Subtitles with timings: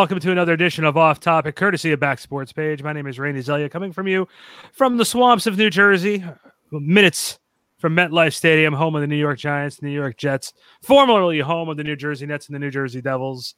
[0.00, 2.82] Welcome to another edition of Off Topic, courtesy of Back Sports Page.
[2.82, 4.26] My name is Randy Zelia, coming from you
[4.72, 6.24] from the swamps of New Jersey,
[6.72, 7.38] minutes
[7.76, 11.76] from MetLife Stadium, home of the New York Giants, New York Jets, formerly home of
[11.76, 13.56] the New Jersey Nets and the New Jersey Devils.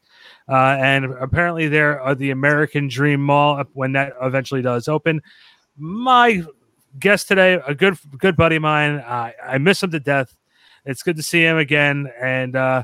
[0.49, 5.23] Uh, and apparently, there are the American Dream Mall when that eventually does open.
[5.77, 6.43] My
[6.99, 8.97] guest today, a good good buddy of mine.
[8.97, 10.35] I, I miss him to death.
[10.85, 12.83] It's good to see him again, and uh,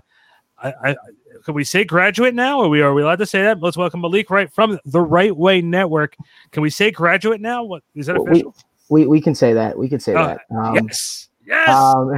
[0.63, 0.97] I, I
[1.45, 2.61] can we say graduate now?
[2.61, 3.61] Are we are we allowed to say that?
[3.61, 6.17] Let's welcome Malik Wright from the Right Way Network.
[6.53, 7.65] Can we say graduate now?
[7.65, 8.55] What is that official?
[8.89, 9.77] We, we, we can say that.
[9.77, 10.41] We can say Uh, that.
[10.57, 11.69] Um, yes, yes.
[11.69, 12.15] Um,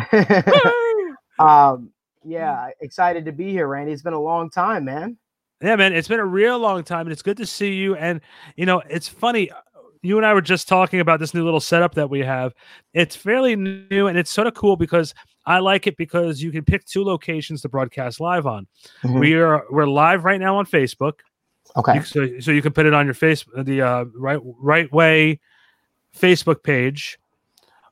[1.47, 1.91] um,
[2.25, 3.93] yeah, excited to be here, Randy.
[3.93, 5.17] It's been a long time, man.
[5.63, 7.95] Yeah, man, it's been a real long time, and it's good to see you.
[7.97, 8.21] And
[8.57, 9.51] you know, it's funny.
[10.03, 12.55] You and I were just talking about this new little setup that we have.
[12.95, 15.15] It's fairly new, and it's sort of cool because
[15.51, 18.67] I like it because you can pick two locations to broadcast live on.
[19.03, 19.19] Mhm.
[19.21, 21.15] We are we're live right now on Facebook,
[21.77, 21.97] Okay.
[21.97, 25.41] You- so so you can put it on your face the uh, right right way
[26.17, 27.19] Facebook page,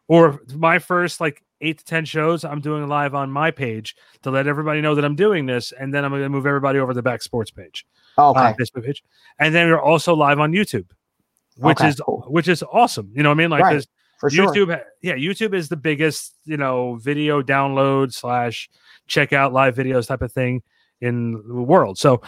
[0.09, 4.31] or my first like eight to ten shows I'm doing live on my page to
[4.31, 6.93] let everybody know that I'm doing this, and then I'm going to move everybody over
[6.93, 7.84] to the back sports page
[8.17, 8.41] Okay.
[8.41, 9.03] uh, Facebook page,
[9.41, 10.87] and then we're also live on YouTube,
[11.56, 12.25] which Okay, is cool.
[12.28, 13.11] which is awesome.
[13.15, 13.50] You know what I mean?
[13.50, 13.87] Like Right,
[14.19, 14.52] For sure.
[14.52, 18.69] YouTube, yeah, YouTube is the biggest you know video download slash
[19.06, 20.62] check out live videos type of thing
[21.00, 21.98] in the world.
[21.98, 22.20] So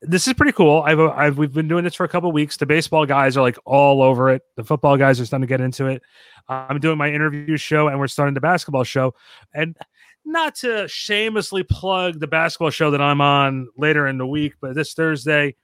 [0.00, 0.82] this is pretty cool.
[0.82, 2.56] I've, I've we've been doing this for a couple weeks.
[2.56, 4.42] The baseball guys are like all over it.
[4.56, 6.02] The football guys are starting to get into it.
[6.48, 9.14] I'm doing my interview show, and we're starting the basketball show.
[9.54, 9.76] And
[10.24, 14.74] not to shamelessly plug the basketball show that I'm on later in the week, but
[14.74, 15.56] this Thursday.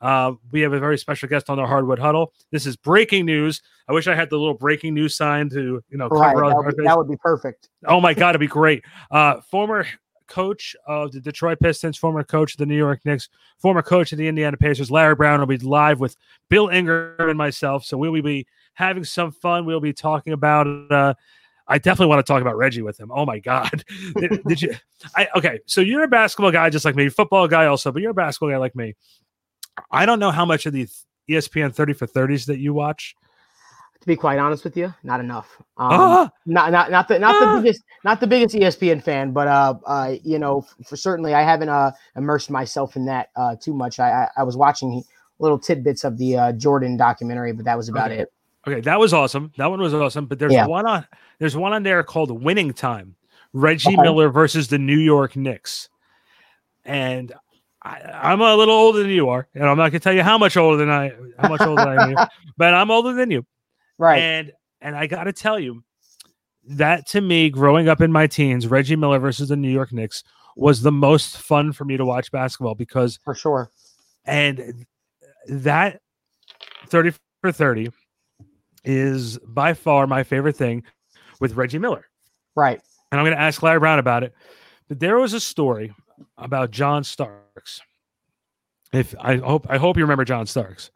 [0.00, 2.32] Uh, we have a very special guest on the Hardwood Huddle.
[2.50, 3.62] This is breaking news.
[3.88, 6.34] I wish I had the little breaking news sign to, you know, Right.
[6.34, 7.68] cover That would, be, that would be perfect.
[7.86, 8.84] Oh my god, it'd be great.
[9.10, 9.86] Uh, former
[10.26, 13.28] coach of the Detroit Pistons, former coach of the New York Knicks,
[13.58, 16.16] former coach of the Indiana Pacers, Larry Brown will be live with
[16.50, 17.84] Bill Ingram and myself.
[17.84, 19.64] So we will be having some fun.
[19.66, 20.66] We'll be talking about.
[20.90, 21.14] Uh,
[21.66, 23.10] I definitely want to talk about Reggie with him.
[23.10, 23.84] Oh my god,
[24.16, 24.74] did, did you?
[25.16, 25.60] I okay.
[25.66, 28.50] So you're a basketball guy just like me, football guy also, but you're a basketball
[28.50, 28.94] guy like me.
[29.90, 30.88] I don't know how much of the
[31.28, 33.14] ESPN 30 for 30s that you watch.
[34.00, 35.56] To be quite honest with you, not enough.
[35.78, 36.30] Um, Ah!
[36.44, 37.54] not not not the not Ah!
[37.54, 41.40] the biggest not the biggest ESPN fan, but uh, uh you know, for certainly I
[41.42, 43.98] haven't uh immersed myself in that uh too much.
[43.98, 45.02] I I, I was watching
[45.38, 48.20] little tidbits of the uh, Jordan documentary, but that was about Okay.
[48.20, 48.32] it.
[48.66, 49.52] Okay, that was awesome.
[49.56, 50.26] That one was awesome.
[50.26, 50.66] But there's Yeah.
[50.66, 51.06] one on
[51.38, 53.16] there's one on there called Winning Time.
[53.54, 54.02] Reggie Okay.
[54.02, 55.88] Miller versus the New York Knicks.
[56.84, 57.32] And
[57.84, 60.38] I, I'm a little older than you are, and I'm not gonna tell you how
[60.38, 63.44] much older than I how much older I am, but I'm older than you.
[63.98, 64.18] Right.
[64.20, 65.82] And and I gotta tell you,
[66.66, 70.24] that to me, growing up in my teens, Reggie Miller versus the New York Knicks
[70.56, 73.70] was the most fun for me to watch basketball because for sure.
[74.24, 74.86] and
[75.48, 76.00] that
[76.88, 77.90] 30 for 30
[78.84, 80.84] is by far my favorite thing
[81.40, 82.06] with Reggie Miller.
[82.54, 82.80] Right.
[83.10, 84.32] And I'm going to ask Larry Brown about it.
[84.88, 85.92] But there was a story
[86.38, 87.80] about John Starks.
[88.92, 90.90] If I hope I hope you remember John Starks.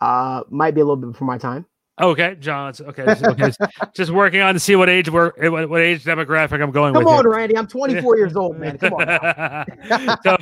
[0.00, 1.66] Uh, might be a little bit before my time.
[2.00, 3.04] Okay, John's okay.
[3.04, 3.52] just- okay,
[3.94, 7.06] just- working on to see what age we're what, what age demographic I'm going Come
[7.06, 7.28] on.
[7.28, 7.56] Randy.
[7.56, 8.78] I'm 24 years old, man.
[8.78, 10.16] Come on.
[10.24, 10.36] so,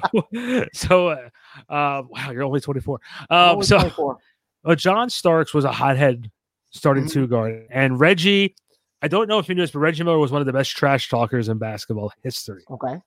[0.73, 1.29] so uh,
[1.69, 3.01] uh, wow, you're only 24.
[3.29, 4.17] Um, so, 24.
[4.65, 6.31] uh, John Starks was a hothead
[6.71, 7.13] starting Mhm.
[7.13, 8.55] two guard, and Reggie.
[9.05, 10.71] I don't know if you knew this, but Reggie Miller was one of the best
[10.71, 12.63] trash talkers in basketball history.
[12.71, 12.99] Okay.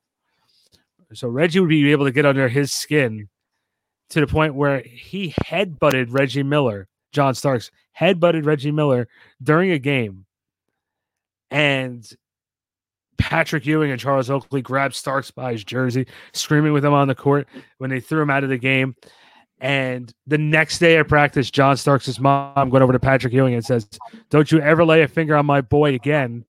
[1.13, 3.29] So Reggie would be able to get under his skin
[4.09, 9.07] to the point where he headbutted Reggie Miller, John Starks headbutted Reggie Miller
[9.41, 10.25] during a game,
[11.49, 12.07] and
[13.17, 17.15] Patrick Ewing and Charles Oakley grabbed Starks by his jersey, screaming with him on the
[17.15, 17.47] court
[17.77, 18.95] when they threw him out of the game.
[19.59, 23.65] And the next day at practice, John Starks' mom went over to Patrick Ewing and
[23.65, 23.87] says,
[24.29, 26.43] Don't you ever lay a finger on my boy again,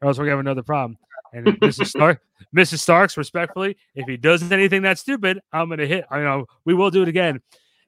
[0.00, 0.96] or else we're gonna have another problem.
[1.32, 1.86] And Mrs.
[1.88, 2.20] Stark,
[2.54, 2.78] Mrs.
[2.80, 6.04] Starks, respectfully, if he does anything that stupid, I'm gonna hit.
[6.10, 7.40] I know we will do it again.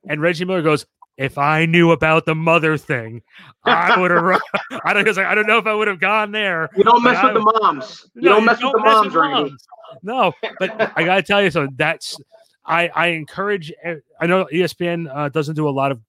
[0.08, 0.86] And Reggie Miller goes,
[1.18, 3.22] if I knew about the mother thing,
[3.64, 4.40] I would have.
[4.84, 5.06] I don't.
[5.18, 6.70] I don't know if I would have gone there.
[6.76, 8.10] You don't mess with I- the moms.
[8.14, 9.50] You No, don't mess with the moms, Randy.
[9.50, 9.66] moms.
[10.02, 11.74] No, but I gotta tell you something.
[11.76, 12.16] That's
[12.64, 13.72] I I encourage.
[14.20, 16.00] I know ESPN uh, doesn't do a lot of.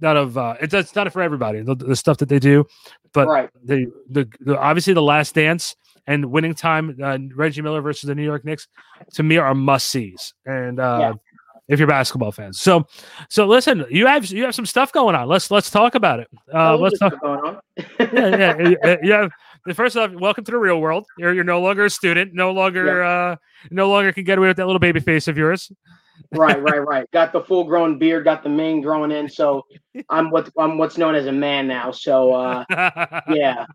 [0.00, 2.66] Not of uh, it's it's not for everybody the, the stuff that they do,
[3.14, 3.50] but Right.
[3.64, 5.74] the, the the obviously the Last Dance
[6.06, 8.68] and Winning Time, uh, Reggie Miller versus the New York Knicks,
[9.14, 10.34] to me are must sees.
[10.44, 11.12] And uh, Yeah.
[11.68, 12.86] if you're basketball fans, so
[13.28, 15.28] so listen, you have you have some stuff going on.
[15.28, 16.28] Let's let's talk about it.
[16.52, 17.20] Uh, Oh, let's talk.
[17.20, 17.56] going?
[17.98, 19.30] Yeah, yeah, yeah, yeah, you have.
[19.74, 21.06] First off, welcome to the real world.
[21.18, 23.36] You're you're no longer a student, no longer uh
[23.70, 25.72] no longer can get away with that little baby face of yours.
[26.32, 27.10] right, right, right.
[27.10, 29.28] Got the full grown beard, got the mane growing in.
[29.28, 29.66] So
[30.08, 31.90] I'm what I'm what's known as a man now.
[31.90, 32.64] So uh,
[33.28, 33.66] yeah,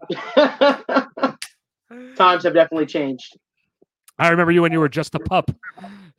[2.16, 3.38] times have definitely changed.
[4.20, 5.52] I remember you when you were just a pup.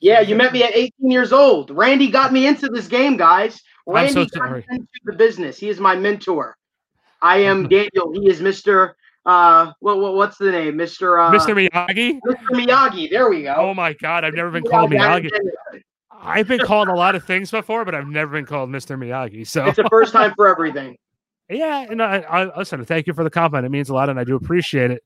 [0.00, 1.70] Yeah, you met me at 18 years old.
[1.70, 3.62] Randy got me into this game, guys.
[3.86, 5.58] Randy so got me into the business.
[5.58, 6.56] He is my mentor.
[7.20, 8.12] I am Daniel.
[8.12, 8.94] He is Mr.
[9.24, 10.74] Uh, what, what what's the name?
[10.74, 11.24] Mr.
[11.24, 11.54] Uh, Mr.
[11.54, 12.18] Miyagi.
[12.26, 12.48] Mr.
[12.50, 13.08] Miyagi.
[13.08, 13.54] There we go.
[13.56, 15.30] Oh my God, I've never been called Miyagi.
[16.20, 18.96] I've been called a lot of things before, but I've never been called Mr.
[18.98, 19.46] Miyagi.
[19.46, 20.96] So It's the first time for everything.
[21.50, 22.84] yeah, and I, I listen.
[22.84, 23.66] Thank you for the compliment.
[23.66, 25.02] It means a lot, and I do appreciate it.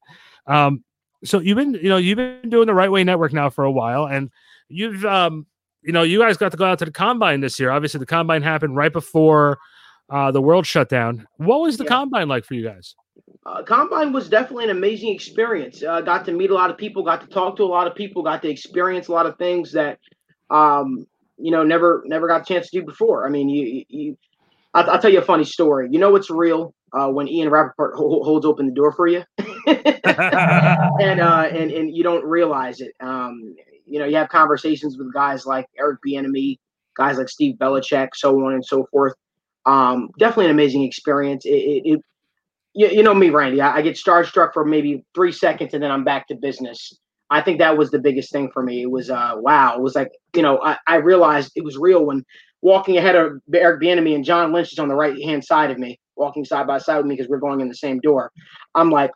[0.47, 0.85] Um,
[1.25, 3.71] so you've been, you know, you've been doing the Right Way Network now for a
[3.73, 4.31] while, and
[4.69, 5.47] you've, um,
[5.83, 7.71] you know, you guys got to go out to the combine this year.
[7.71, 9.59] Obviously, the combine happened right before
[10.11, 11.27] uh, the world shut down.
[11.37, 11.91] What was the Yeah.
[11.91, 12.95] combine like for you guys?
[13.45, 15.83] Uh, Combine was definitely an amazing experience.
[15.83, 17.95] Uh, got to meet a lot of people, got to talk to a lot of
[17.95, 19.99] people, got to experience a lot of things that,
[20.51, 21.07] um,
[21.39, 23.27] you know, never never got a chance to do before.
[23.27, 24.19] I mean, you, you,
[24.75, 25.89] I'll, I'll tell you a funny story.
[25.91, 29.25] You know what's real uh, when Ian Rapoport ho- holds open the door for you,
[29.67, 32.93] and uh, and and you don't realize it.
[33.01, 33.55] Um,
[33.87, 36.59] you know, you have conversations with guys like Eric Bieniemy,
[36.97, 39.15] guys like Steve Belichick, so on and so forth.
[39.65, 41.45] Um, definitely an amazing experience.
[41.45, 42.01] It, it, it
[42.75, 43.61] you, you know me, Randy.
[43.61, 46.93] I, I get starstruck for maybe three seconds and then I'm back to business.
[47.31, 48.83] I think that was the biggest thing for me.
[48.83, 49.75] It was uh wow.
[49.75, 52.25] It was like, you know, I, I realized it was real when
[52.63, 55.79] walking ahead of Eric Bieniemy and John Lynch is on the right hand side of
[55.79, 58.31] me, walking side by side with me because we're going in the same door.
[58.75, 59.11] I'm like,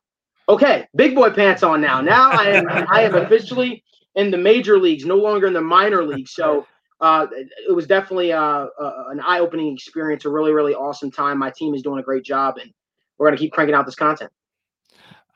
[0.48, 2.00] okay, big boy pants on now.
[2.00, 3.82] Now I am I am officially
[4.14, 6.34] in the major leagues, no longer in the minor leagues.
[6.34, 6.66] So
[7.00, 8.40] uh, it was definitely uh,
[8.78, 11.38] uh, an eye-opening experience, a really, really awesome time.
[11.38, 12.70] My team is doing a great job, and
[13.16, 14.30] we're going to keep cranking out this content.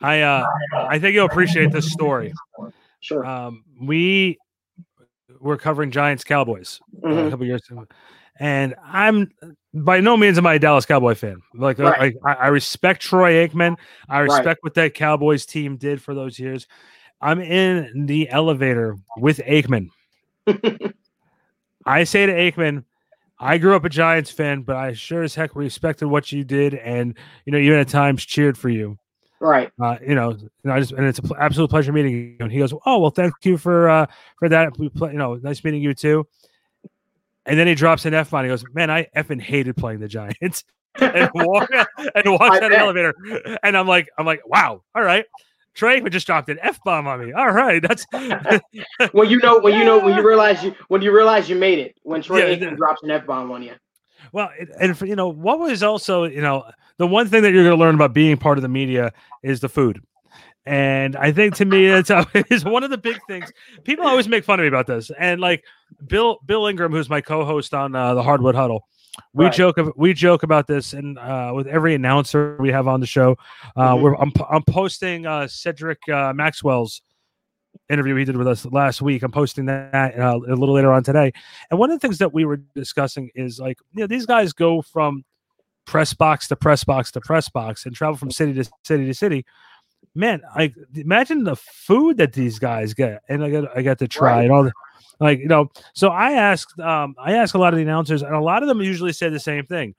[0.01, 0.45] I uh,
[0.75, 2.33] I think you'll appreciate this story.
[3.01, 3.25] Sure.
[3.25, 4.39] Um, we
[5.41, 7.87] were covering Giants Cowboys uh, a couple years ago,
[8.39, 9.31] and I'm
[9.73, 11.43] by no means am I a Dallas Cowboy fan.
[11.55, 12.15] Like, uh, Right.
[12.25, 13.77] I, I respect Troy Aikman.
[14.09, 14.25] I Right.
[14.25, 16.67] respect what that Cowboys team did for those years.
[17.21, 19.91] I'm in the elevator with Aikman.
[21.87, 22.85] I say to Aikman,
[23.39, 26.75] I grew up a Giants fan, but I sure as heck respected what you did,
[26.75, 28.99] and you know, even at times cheered for you
[29.41, 29.71] right.
[29.81, 32.37] uh, you know, and I just and it's an absolute pleasure meeting you.
[32.41, 34.07] And he goes, "Oh well, thank you for uh
[34.39, 34.79] for that.
[34.79, 36.27] We play, you know, nice meeting you too."
[37.47, 38.45] And then he drops an F bomb.
[38.45, 40.65] He goes, "Man, I effing hated playing the Giants."
[41.01, 41.69] and walk,
[42.15, 43.15] and walks out of the elevator.
[43.65, 45.25] And I'm like, I'm like, wow, all right.
[45.75, 47.33] Trey just dropped an F bomb on me.
[47.33, 48.07] All right, that's
[49.13, 51.81] When you know, when you know, when you realize you, when you realize you made
[51.81, 53.73] it, when Troy Yeah, drops an f bomb on you.
[54.33, 56.65] Well, it- and for, you know what was also you know
[56.99, 59.13] the one thing that you're going to learn about being part of the media
[59.43, 60.01] is the food,
[60.67, 62.11] and I think to me it's
[62.51, 63.53] is one of the big things.
[63.85, 65.65] People always make fun of me about this, and like
[66.07, 68.87] Bill Bill Ingram, who's my co-host on uh, the Hardwood Huddle,
[69.33, 69.55] we Right.
[69.55, 73.37] joke we joke about this, and uh, with every announcer we have on the show,
[73.77, 74.01] uh, Mhm.
[74.03, 77.03] we're I'm, I'm posting uh, Cedric uh, Maxwell's
[77.91, 79.23] interview he did with us last week.
[79.23, 81.33] I'm posting that uh, a little later on today.
[81.71, 84.53] And one of the things that we were discussing is like, you know, these guys
[84.53, 85.25] go from
[85.85, 89.13] press box to press box to press box and travel from city to city to
[89.13, 89.45] city.
[90.15, 94.07] Man, like imagine the food that these guys get, and I got I got to
[94.09, 94.43] try Right.
[94.45, 94.73] and all the
[95.21, 95.71] like you know.
[95.95, 98.69] So I asked, um, I asked a lot of the announcers, and a lot of
[98.69, 99.95] them usually say the same thing.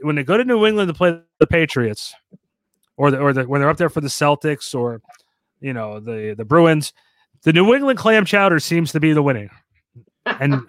[0.00, 2.14] When they go to New England to play the Patriots,
[2.96, 5.00] or the, or the, when they're up there for the Celtics, or
[5.60, 6.92] you know the the Bruins,
[7.42, 9.50] the New England clam chowder seems to be the winning.
[10.26, 10.62] And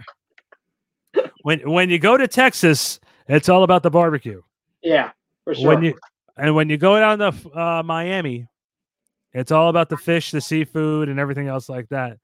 [1.44, 4.42] when when you go to Texas, it's all about the barbecue.
[4.82, 5.12] Yeah,
[5.44, 5.68] for sure.
[5.68, 5.96] When you
[6.40, 8.48] and when you go down to uh, Miami,
[9.34, 12.18] it's all about the fish, the seafood, and everything else like that.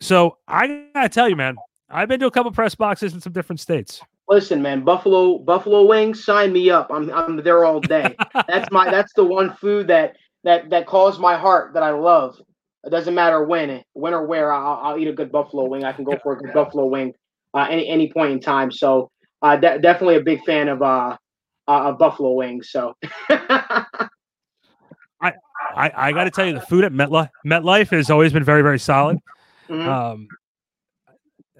[0.00, 1.56] So I gotta tell you, man,
[1.88, 4.00] I've been to a couple press boxes in some different states.
[4.28, 6.88] Listen, man, Buffalo Buffalo wings, sign me up.
[6.90, 8.16] I'm I'm there all day.
[8.48, 12.40] that's my that's the one food that that that calls my heart that I love.
[12.84, 14.52] It doesn't matter when, when or where.
[14.52, 15.84] I'll, I'll eat a good buffalo wing.
[15.84, 17.12] I can go for a good buffalo wing
[17.54, 18.70] uh, any any point in time.
[18.70, 19.10] So
[19.42, 21.16] uh, de- definitely a big fan of uh,
[21.70, 22.70] uh buffalo wings.
[22.70, 22.96] So
[25.76, 28.62] I, I got to tell you, the food at MetLife, MetLife has always been very,
[28.62, 29.18] very solid.
[29.68, 29.86] Mhm.
[29.86, 30.28] Um,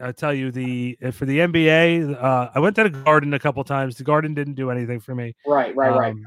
[0.02, 3.38] I tell you, the uh, for the NBA, uh, I went to the Garden a
[3.38, 3.96] couple times.
[3.96, 5.34] The Garden didn't do anything for me.
[5.46, 6.12] right, right, right.
[6.12, 6.24] Um,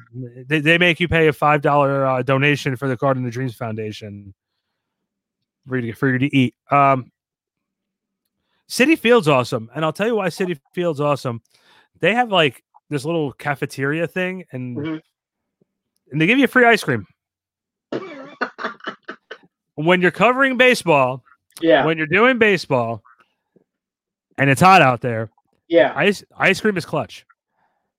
[0.48, 3.56] they, they make you pay a five dollar uh, donation for the Garden of Dreams
[3.56, 4.34] Foundation
[5.68, 6.54] for you to for you to eat.
[6.70, 7.12] Um,
[8.70, 11.42] Citi Field's awesome, and I'll tell you why Citi Field's awesome.
[12.00, 15.02] They have like this little cafeteria thing, and Mhm.
[16.12, 17.06] and they give you free ice cream
[19.76, 21.24] when you're covering baseball.
[21.62, 23.04] Yeah, When you're doing baseball,
[24.38, 25.30] and it's hot out there,
[25.68, 27.26] Yeah, ice ice cream is clutch.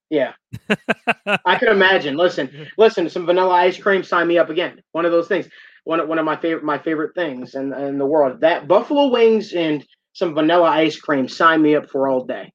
[0.09, 0.33] yeah.
[1.45, 2.15] I can imagine.
[2.17, 3.09] Listen, listen.
[3.09, 4.03] Some vanilla ice cream.
[4.03, 4.81] Sign me up again.
[4.91, 5.47] One of those things.
[5.85, 8.41] One of- one of my favorite my favorite things in in the world.
[8.41, 11.27] That buffalo wings and some vanilla ice cream.
[11.29, 12.51] Sign me up for all day.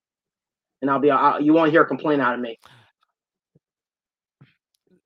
[0.82, 1.10] And I'll be.
[1.10, 2.58] I'll, you won't hear a complaint out of me.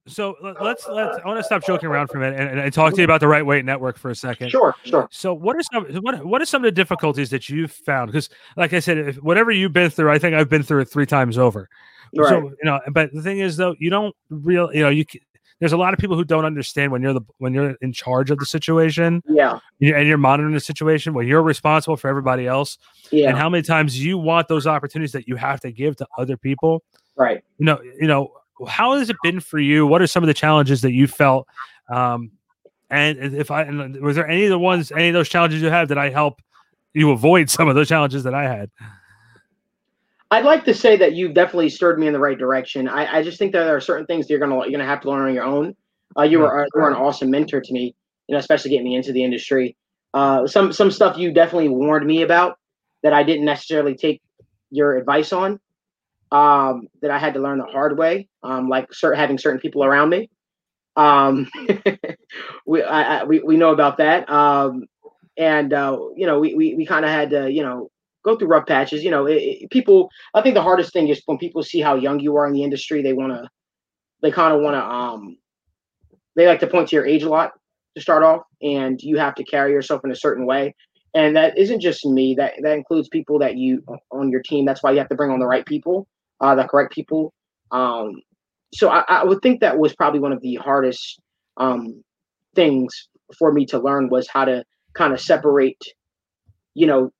[0.06, 1.18] So let- let's let's.
[1.24, 3.20] I want to stop joking around for a minute and, and talk to you about
[3.20, 4.50] the Right Way Network for a second.
[4.50, 5.08] Sure, sure.
[5.10, 8.12] So what are some what what are some of the difficulties that you've found?
[8.12, 10.90] Because like I said, if, whatever you've been through, I think I've been through it
[10.90, 11.70] three times over.
[12.14, 12.28] Right.
[12.28, 15.06] So you know, but the thing is though, you don't real you know you.
[15.60, 18.30] There's a lot of people who don't understand when you're the when you're in charge
[18.30, 22.76] of the situation yeah, and you're monitoring the situation when you're responsible for everybody else.
[23.10, 23.28] Yeah.
[23.28, 26.36] and how many times you want those opportunities that you have to give to other
[26.36, 26.82] people?
[27.16, 27.44] Right.
[27.58, 28.32] you know you know
[28.68, 29.86] how has it been for you?
[29.86, 31.46] What are some of the challenges that you felt
[31.88, 32.30] um
[32.90, 35.68] and if i and was there any of the ones any of those challenges you
[35.68, 36.40] have that i help
[36.92, 38.70] you avoid some of those challenges that i had
[40.34, 42.88] I'd like to say that you've definitely stirred me in the right direction.
[42.88, 45.00] I, I just think that there are certain things that you're gonna you're gonna have
[45.02, 45.76] to learn on your own.
[46.18, 47.94] Uh, you were you were an awesome mentor to me,
[48.26, 49.76] you know, especially getting me into the industry.
[50.12, 52.58] Uh, some some stuff you definitely warned me about
[53.04, 54.22] that I didn't necessarily take
[54.70, 55.60] your advice on.
[56.32, 58.28] Um, that I had to learn the hard way.
[58.42, 60.30] Um, like certain having certain people around me.
[60.96, 61.48] Um,
[62.66, 64.28] we I, I, we we know about that.
[64.28, 64.86] Um,
[65.36, 67.92] and uh, you know we we, we kind of had to you know
[68.24, 69.04] go through rough patches.
[69.04, 70.10] You know, it, it- people.
[70.34, 72.62] I think the hardest thing is when people see how young you are in the
[72.64, 73.48] industry, they want to,
[74.22, 75.36] they kind of want to, um,
[76.36, 77.52] they like to point to your age a lot
[77.96, 80.74] to start off, and you have to carry yourself in a certain way.
[81.14, 82.34] And that isn't just me.
[82.34, 84.64] That that includes people that you on your team.
[84.64, 86.08] That's why you have to bring on the right people,
[86.40, 87.32] uh, the correct people.
[87.70, 88.20] Um,
[88.74, 91.20] so I, I would think that was probably one of the hardest
[91.56, 92.02] um,
[92.56, 94.64] things for me to learn was how to
[94.94, 95.80] kind of separate,
[96.74, 97.10] you know,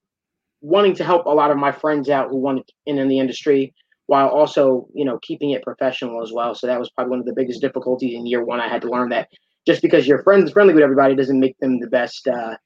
[0.65, 3.75] wanting to help a lot of my friends out who wanted in in the industry
[4.07, 6.55] while also you know keeping it professional as well.
[6.55, 8.61] So that was probably one of the biggest difficulties in year one.
[8.61, 9.29] I had to learn that
[9.67, 12.57] just because you're friends friendly with everybody doesn't make them the best uh,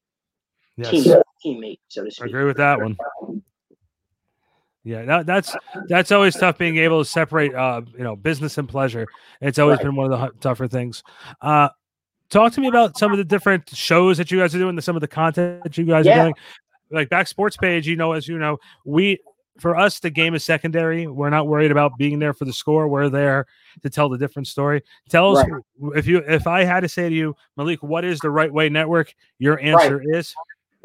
[0.76, 0.90] yes.
[0.90, 1.12] team
[1.44, 2.26] teammate so to speak.
[2.26, 2.96] I agree with that one.
[4.84, 5.56] Yeah that, that's
[5.88, 9.06] that's always tough being able to separate uh you know business and pleasure.
[9.40, 9.86] It's always Right.
[9.86, 11.02] been one of the tougher things.
[11.40, 11.68] Uh
[12.30, 14.96] talk to me about some of the different shows that you guys are doing some
[14.96, 16.18] of the content that you guys Yeah.
[16.18, 16.34] are doing
[16.90, 19.18] like back sports page you know as you know we
[19.58, 21.06] for us the game is secondary.
[21.06, 22.88] We're not worried about being there for the score.
[22.88, 23.46] We're there
[23.82, 24.82] to tell the different story.
[25.08, 25.46] Tell us
[25.94, 28.68] if you if i had to say to you malik what is the right way
[28.68, 29.14] network?
[29.38, 30.34] Your answer is?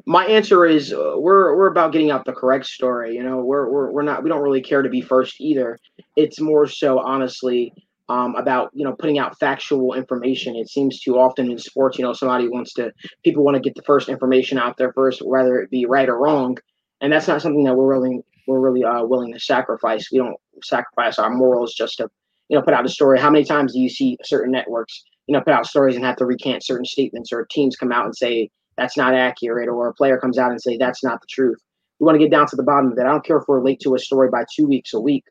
[0.06, 3.16] My answer is uh, we're we're about getting out the correct story.
[3.16, 5.78] You know, we're we're we're not we don't really care to be first either.
[6.16, 7.74] It's more so honestly
[8.10, 10.56] um, about you know putting out factual information.
[10.56, 12.92] It seems too often in sports, you know, somebody wants to
[13.24, 16.20] people want to get the first information out there first, whether it be right or
[16.20, 16.58] wrong,
[17.02, 20.10] and that's not something that we're really we're really uh, willing to sacrifice.
[20.12, 22.10] We don't sacrifice our morals just to
[22.50, 23.20] you know put out a story.
[23.20, 26.18] How many times do you see certain networks you know put out stories and have
[26.18, 29.94] to recant certain statements, or teams come out and say that's not accurate, or a
[29.94, 31.60] player comes out and say that's not the truth.
[32.00, 33.02] We want to get down to the bottom of it.
[33.02, 35.24] I don't care if we're late to a story by two weeks, a week.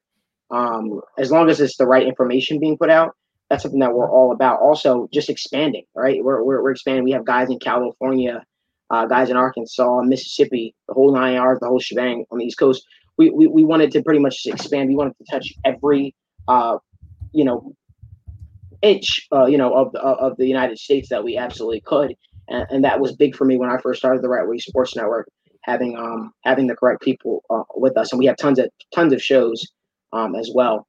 [0.52, 3.16] Um, as long as it's the right information being put out,
[3.48, 4.60] that's something that we're all about.
[4.60, 6.22] Also, just expanding, right?
[6.22, 7.04] We're, we're, we're expanding.
[7.04, 8.44] We have guys in California,
[8.90, 12.58] uh, guys in Arkansas, Mississippi, the whole nine yards, the whole shebang on the East
[12.58, 12.86] Coast.
[13.18, 14.88] We, we, we wanted to pretty much expand.
[14.88, 16.14] We wanted to touch every,
[16.48, 16.78] uh,
[17.32, 17.74] you know,
[18.82, 22.14] inch, uh, you know, of the, of the United States that we absolutely could
[22.48, 24.96] and, and that was big for me when I first started the Right Way Sports
[24.96, 25.28] Network,
[25.62, 29.12] having um having the correct people uh, with us, and we have tons of tons
[29.12, 29.64] of shows
[30.12, 30.86] um as well.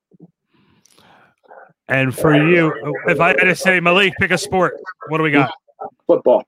[1.87, 2.73] And for you,
[3.07, 5.53] if I had to say, Malik, pick a sport, what do we got?
[6.07, 6.43] Football,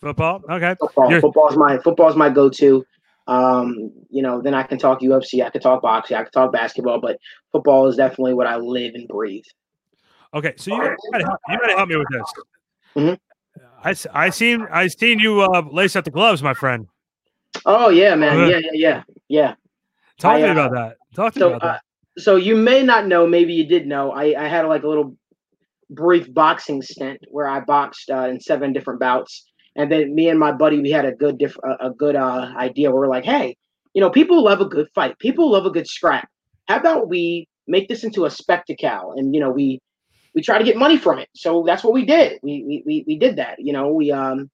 [0.00, 0.42] Football.
[0.50, 0.74] Okay.
[0.80, 2.84] football, You're- football is my football is my go to.
[3.28, 6.52] Um, you know, then I can talk UFC, I can talk boxing, I can talk
[6.52, 7.18] basketball, but
[7.52, 9.44] football is definitely what I live and breathe.
[10.34, 10.54] Okay.
[10.56, 12.32] So you gotta help, you gotta help me with this.
[12.96, 13.18] Mhm.
[13.84, 13.94] I,
[14.26, 16.88] I seen I seen you uh, lace up the gloves, my friend.
[17.64, 18.46] Oh yeah, man, Uh-huh.
[18.50, 19.54] yeah, yeah, yeah, yeah.
[20.18, 20.96] Talk I, to me uh, about that.
[21.14, 21.82] Talk to So, me about uh, that.
[22.18, 24.12] So you may not know, maybe you did know.
[24.12, 25.16] I, I had like a little
[25.90, 30.38] brief boxing stint where I boxed uh, in seven different bouts, and then me and
[30.38, 32.90] my buddy we had a good diff- a, good uh, idea.
[32.90, 33.56] We were like, hey,
[33.94, 35.18] you know, people love a good fight.
[35.18, 36.28] People love a good scrap.
[36.68, 39.14] How about we make this into a spectacle?
[39.16, 39.80] And you know, we
[40.34, 41.28] we try to get money from it.
[41.34, 42.40] So that's what we did.
[42.42, 43.58] We we we, we did that.
[43.58, 44.50] You know, we um.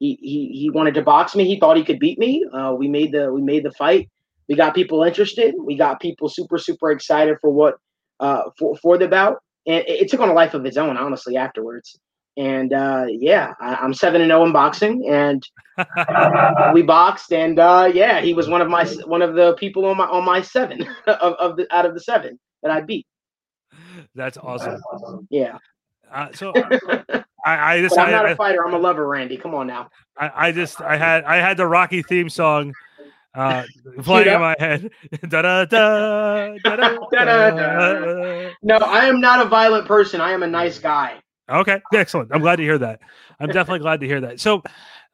[0.00, 1.44] He, he, he wanted to box me.
[1.44, 2.46] He thought he could beat me.
[2.52, 4.08] Uh, we made the we made the fight
[4.48, 5.54] we got people interested.
[5.58, 7.76] We got people super super excited for what
[8.20, 10.96] uh for for the bout, and it, it took on a life of its own,
[10.96, 11.36] honestly.
[11.36, 11.98] Afterwards,
[12.38, 15.42] and uh, yeah, I, am seven and zero oh in boxing, and
[16.72, 19.96] we boxed, and uh, yeah, he was one of my one of the people on
[19.96, 23.06] my on my seven of, of the out of the seven that I beat.
[24.14, 24.80] That's awesome.
[25.30, 25.58] Yeah.
[26.12, 26.52] Uh, so
[27.44, 28.64] I, I just but I'm not I, a fighter.
[28.64, 29.36] I'm a lover, Randy.
[29.36, 29.88] Come on now.
[30.16, 32.72] I, I just I had I had the Rocky theme song
[33.38, 33.62] uh,
[34.02, 34.90] playing in my head.
[35.28, 40.20] da, da, da, da, da, no, I am not a violent person.
[40.20, 41.20] I am a nice guy.
[41.50, 42.30] Okay, excellent.
[42.32, 43.00] I'm glad to hear that.
[43.40, 44.40] I'm definitely glad to hear that.
[44.40, 44.62] So,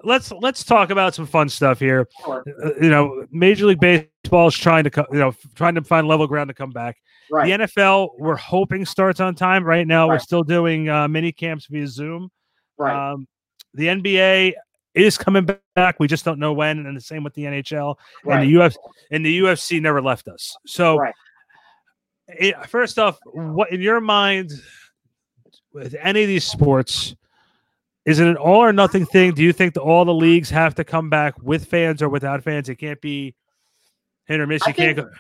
[0.03, 2.09] let's let's talk about some fun stuff here.
[2.25, 2.45] Sure.
[2.65, 6.09] Uh, you know, Major League Baseball is trying to co- you know trying to find
[6.09, 6.97] level ground to come back.
[7.31, 7.59] Right.
[7.59, 9.65] The NFL we're hoping starts on time.
[9.65, 10.15] Right now, right.
[10.15, 12.31] we're still doing uh, mini camps via Zoom.
[12.79, 13.13] Right.
[13.13, 13.29] Um,
[13.75, 14.55] the NBA
[14.95, 15.99] is coming back.
[15.99, 18.41] We just don't know when, and the same with the NHL right.
[18.41, 18.77] and the UFC.
[19.11, 20.57] And the UFC never left us.
[20.67, 21.03] So,
[22.29, 24.53] it, eh, first off, what in your mind?
[25.75, 27.15] with any of these sports,
[28.07, 29.33] is it an all or nothing thing?
[29.33, 32.43] Do you think that all the leagues have to come back with fans or without
[32.43, 32.69] fans?
[32.69, 33.35] It can't be
[34.27, 34.63] hit or miss.
[34.67, 35.11] You think, can't go.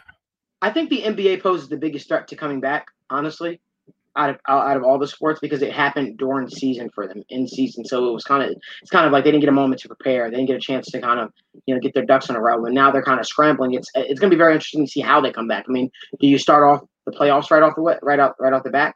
[0.62, 3.60] I think the NBA poses the biggest threat to coming back, honestly,
[4.16, 7.48] out of out of all the sports because it happened during season for them in
[7.48, 7.84] season.
[7.84, 9.88] So it was kind of it's kind of like they didn't get a moment to
[9.88, 10.30] prepare.
[10.30, 11.32] They didn't get a chance to kind of
[11.66, 12.64] you know get their ducks in a row.
[12.64, 13.74] And now they're kind of scrambling.
[13.74, 15.64] It's it's going to be very interesting to see how they come back.
[15.68, 15.90] I mean,
[16.20, 18.94] do you start off the playoffs right off the right out right off the back?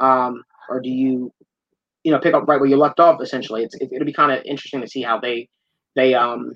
[0.00, 1.32] Um, or do you,
[2.02, 3.20] you know, pick up right where you left off?
[3.20, 5.48] Essentially, it's it, will be kind of interesting to see how they
[5.94, 6.52] they um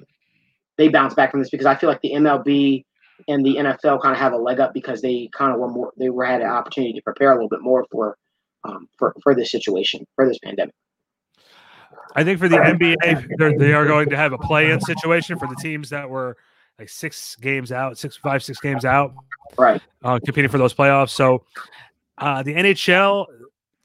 [0.76, 2.84] they bounce back from this because I feel like the MLB
[3.26, 5.92] and the NFL kind of have a leg up because they kind of were more
[5.96, 8.16] they were had an opportunity to prepare a little bit more for
[8.64, 10.74] um for for this situation for this pandemic.
[12.14, 15.56] I think for the NBA, they are going to have a play-in situation for the
[15.56, 16.36] teams that were
[16.78, 19.14] like six games out, six, five, six games out,
[19.56, 19.82] right?
[20.02, 21.10] Uh, competing for those playoffs.
[21.10, 21.44] So
[22.18, 23.26] uh, the NHL,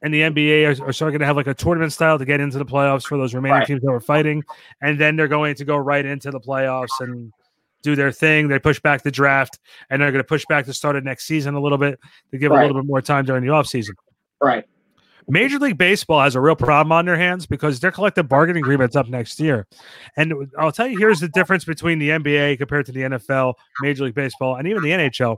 [0.01, 2.25] and the NBA are, are sort of going to have like a tournament style to
[2.25, 3.67] get into the playoffs for those remaining right.
[3.67, 4.43] teams that were fighting,
[4.81, 7.31] and then they're going to go right into the playoffs and
[7.83, 8.47] do their thing.
[8.47, 11.25] They push back the draft, and they're going to push back the start of next
[11.25, 11.99] season a little bit
[12.31, 12.63] to give right.
[12.63, 13.91] a little bit more time during the offseason.
[14.41, 14.65] Right.
[15.27, 18.95] Major League Baseball has a real problem on their hands because their collective bargaining agreement's
[18.95, 19.67] up next year.
[20.17, 24.05] And I'll tell you, here's the difference between the NBA compared to the NFL, Major
[24.05, 25.37] League Baseball, and even the NHL.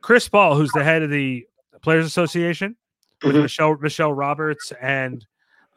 [0.00, 1.46] Chris Paul, who's the head of the
[1.82, 2.76] Players Association,
[3.22, 3.42] with mm-hmm.
[3.42, 5.24] Michelle Michelle Roberts and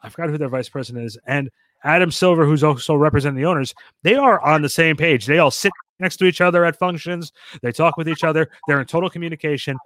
[0.02, 1.50] I forgot who their vice president is, and
[1.84, 3.74] Adam Silver, who's also representing the owners.
[4.02, 5.26] They are on the same page.
[5.26, 7.32] They all sit next to each other at functions.
[7.62, 8.50] They talk with each other.
[8.66, 9.76] They're in total communication.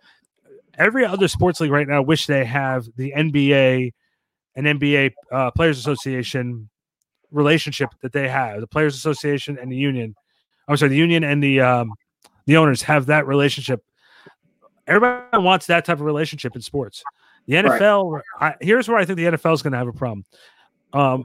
[0.78, 3.92] Every other sports league right now wish they have the NBA
[4.56, 6.68] and NBA uh, Players Association
[7.30, 8.60] relationship that they have.
[8.60, 10.14] The Players Association and the union.
[10.68, 11.92] I'm sorry, the union and the um,
[12.46, 13.84] the owners have that relationship.
[14.86, 17.02] Everybody wants that type of relationship in sports.
[17.46, 18.22] The NFL, right.
[18.40, 20.24] I, here's where I think the NFL is going to have a problem.
[20.92, 21.24] Um,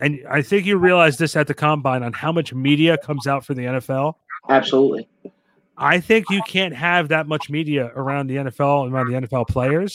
[0.00, 3.44] and I think you realize this at the combine on how much media comes out
[3.44, 4.14] for the NFL.
[4.48, 5.08] Absolutely.
[5.78, 9.48] I think you can't have that much media around the NFL and around the NFL
[9.48, 9.94] players.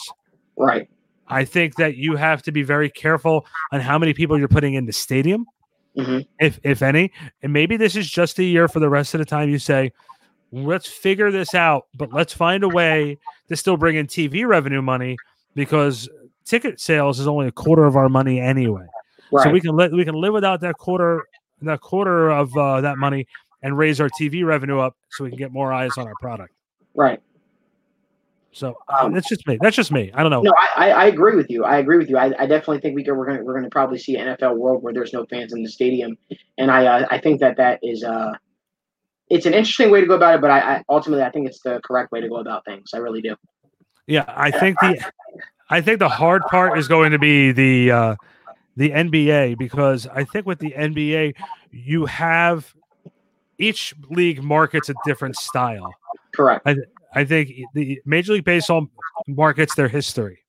[0.56, 0.90] Right.
[1.28, 4.74] I think that you have to be very careful on how many people you're putting
[4.74, 5.46] in the stadium,
[5.98, 6.20] mm-hmm.
[6.40, 7.12] if if any.
[7.42, 9.50] And maybe this is just a year for the rest of the time.
[9.50, 9.94] You say,
[10.52, 14.82] let's figure this out, but let's find a way to still bring in TV revenue
[14.82, 15.16] money
[15.56, 16.10] because
[16.44, 18.86] ticket sales is only a quarter of our money anyway.
[19.32, 19.44] Right.
[19.44, 21.26] So we can let we can live without that quarter
[21.62, 23.28] that quarter of uh, that money
[23.64, 26.54] and raise our TV revenue up so we can get more eyes on our product.
[26.96, 27.22] Right.
[28.54, 29.58] So um, that's just me.
[29.62, 30.12] That's just me.
[30.14, 30.42] I don't know.
[30.42, 31.64] No, I, I agree with you.
[31.64, 32.18] I agree with you.
[32.18, 34.94] I, I definitely think we we're gonna we're gonna probably see an NFL world where
[34.94, 36.18] there's no fans in the stadium,
[36.58, 38.34] and I uh, I think that that is uh
[39.30, 41.62] it's an interesting way to go about it, but I, I ultimately I think it's
[41.62, 42.92] the correct way to go about things.
[42.94, 43.36] I really do.
[44.06, 45.10] Yeah, I think the
[45.70, 48.16] I think the hard part is going to be the uh,
[48.78, 51.36] the NBA because I think with the NBA
[51.72, 52.74] you have
[53.58, 55.94] each league markets a different style.
[56.34, 56.66] Correct.
[56.66, 56.76] I,
[57.14, 58.88] I think the Major League Baseball
[59.28, 60.40] markets their history.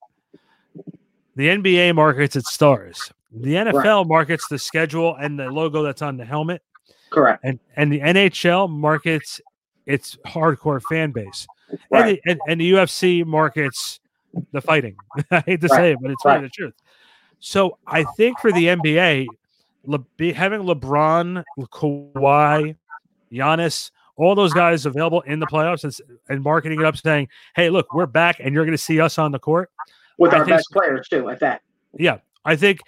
[1.37, 3.13] The NBA markets its stars.
[3.33, 4.07] The NFL right.
[4.07, 6.63] markets the schedule and the logo that's on the helmet.
[7.11, 7.43] Correct.
[7.45, 9.41] And and the NHL markets
[9.87, 11.47] its hardcore fan base.
[11.91, 12.01] Right.
[12.03, 14.01] And, the, and, and the UFC markets
[14.53, 14.97] the fighting.
[15.31, 15.77] I hate to right.
[15.77, 16.35] say it, but it's right.
[16.35, 16.75] really the truth.
[17.43, 19.27] So I think for the NBA,
[19.85, 22.77] Le- having LeBron, Kawhi,
[23.33, 27.27] Giannis, all those guys available in the playoffs and, and, marketing it up, saying,
[27.57, 29.73] "Hey, look, we're back, and you're going to see us on the court
[30.19, 31.63] with I our best players too." At that,
[31.99, 32.81] yeah, I think.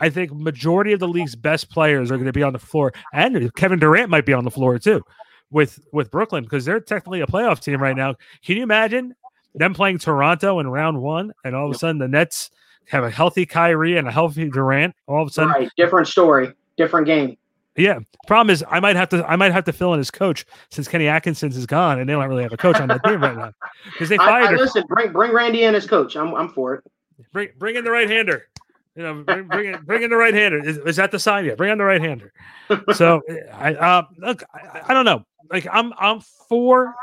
[0.00, 2.92] I think majority of the league's best players are going to be on the floor,
[3.12, 5.02] and Kevin Durant might be on the floor too,
[5.50, 8.16] with with Brooklyn because they're technically a playoff team right now.
[8.44, 9.14] Can you imagine
[9.54, 12.50] them playing Toronto in round one, and all of a sudden the Nets
[12.88, 16.52] have a healthy Kyrie and a healthy Durant, all of a sudden, right, different story,
[16.76, 17.36] different game.
[17.76, 18.00] Yeah.
[18.26, 19.24] Problem is, I might have to.
[19.26, 22.12] I might have to fill in as coach since Kenny Atkinson's is gone, and they
[22.12, 23.52] don't really have a coach on that team right now
[23.84, 24.50] because they fired.
[24.50, 26.16] I, I listen, bring bring Randy in as coach.
[26.16, 26.84] I'm I'm for it.
[27.32, 28.46] Bring bring in the right hander.
[28.94, 30.62] You know, bring bring in, bring in the right hander.
[30.62, 31.56] Is, is, that the sign yet?
[31.56, 32.32] Bring in the right hander.
[32.94, 33.20] So
[33.52, 34.42] I uh, look.
[34.54, 35.24] I, I don't know.
[35.50, 36.94] Like I'm I'm for.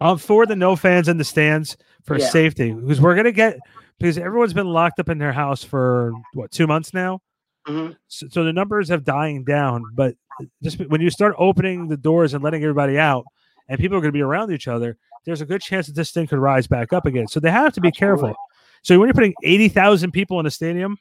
[0.00, 2.28] I'm for the no fans in the stands for yeah.
[2.28, 3.58] safety because we're gonna get
[3.98, 7.20] because everyone's been locked up in their house for what two months now
[7.68, 7.92] Mm-hmm.
[8.08, 10.14] So, so, the numbers have dying down, but
[10.62, 13.24] just when you start opening the doors and letting everybody out,
[13.68, 16.10] and people are going to be around each other, there's a good chance that this
[16.10, 17.28] thing could rise back up again.
[17.28, 18.28] So they have to be Absolutely.
[18.28, 18.36] careful.
[18.82, 20.96] So when you're putting eighty thousand people in a stadium,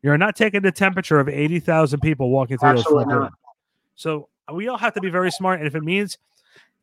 [0.00, 3.20] you're not taking the temperature of eighty thousand people walking through Absolutely those.
[3.20, 3.32] Not.
[3.96, 6.16] So we all have to be very smart, and if it means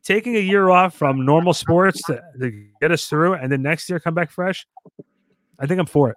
[0.02, 3.88] taking a year off from normal sports to, to get us through, and then next
[3.88, 4.66] year come back fresh,
[5.58, 6.16] I think I'm for it.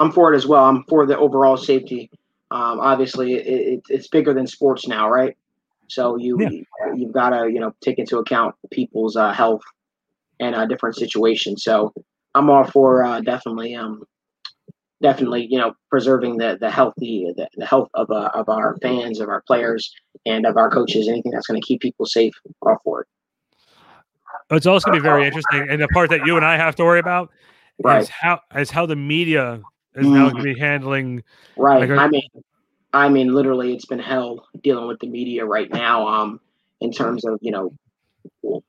[0.00, 0.64] I'm for it as well.
[0.64, 2.10] I'm for the overall safety.
[2.50, 5.36] Um, obviously, it, it, it's bigger than sports now, right?
[5.88, 6.94] So you yeah.
[6.94, 9.62] you've got to you know take into account people's uh, health
[10.40, 11.64] and uh, different situations.
[11.64, 11.92] So
[12.34, 14.02] I'm all for uh, definitely um,
[15.02, 19.20] definitely you know preserving the the healthy the, the health of uh, of our fans
[19.20, 19.92] of our players
[20.24, 23.08] and of our coaches anything that's going to keep people safe all for it
[24.50, 26.74] it's also going to be very interesting and the part that you and i have
[26.76, 27.30] to worry about
[27.82, 28.02] right.
[28.02, 29.60] is how is how the media
[29.94, 30.14] is mm.
[30.14, 31.22] now going to be handling.
[31.56, 31.88] Right.
[31.88, 32.28] Like, I mean,
[32.92, 36.06] I mean, literally, it's been hell dealing with the media right now.
[36.06, 36.40] Um,
[36.80, 37.72] in terms of you know,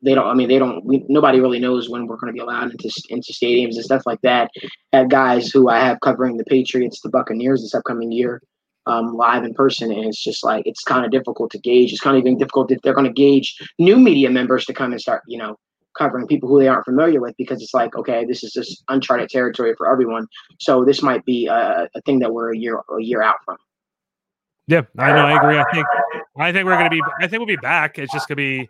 [0.01, 0.27] they don't.
[0.27, 0.83] I mean, they don't.
[0.85, 4.03] We, nobody really knows when we're going to be allowed into into stadiums and stuff
[4.05, 4.51] like that.
[4.91, 8.41] I have guys who I have covering the Patriots, the Buccaneers this upcoming year,
[8.85, 11.91] um, live in person, and it's just like it's kind of difficult to gauge.
[11.91, 14.91] It's kind of even difficult if they're going to gauge new media members to come
[14.91, 15.57] and start, you know,
[15.97, 19.29] covering people who they aren't familiar with because it's like okay this is just uncharted
[19.29, 20.27] territory for everyone
[20.59, 23.57] so this might be a, a thing that we're a year a year out from
[24.67, 25.85] yeah i know i agree i think
[26.37, 28.67] i think we're gonna be i think we'll be back it's just gonna be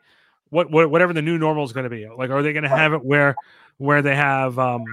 [0.53, 3.03] what, what whatever the new normal is gonna be like are they gonna have it
[3.03, 3.35] where
[3.77, 4.83] where they have um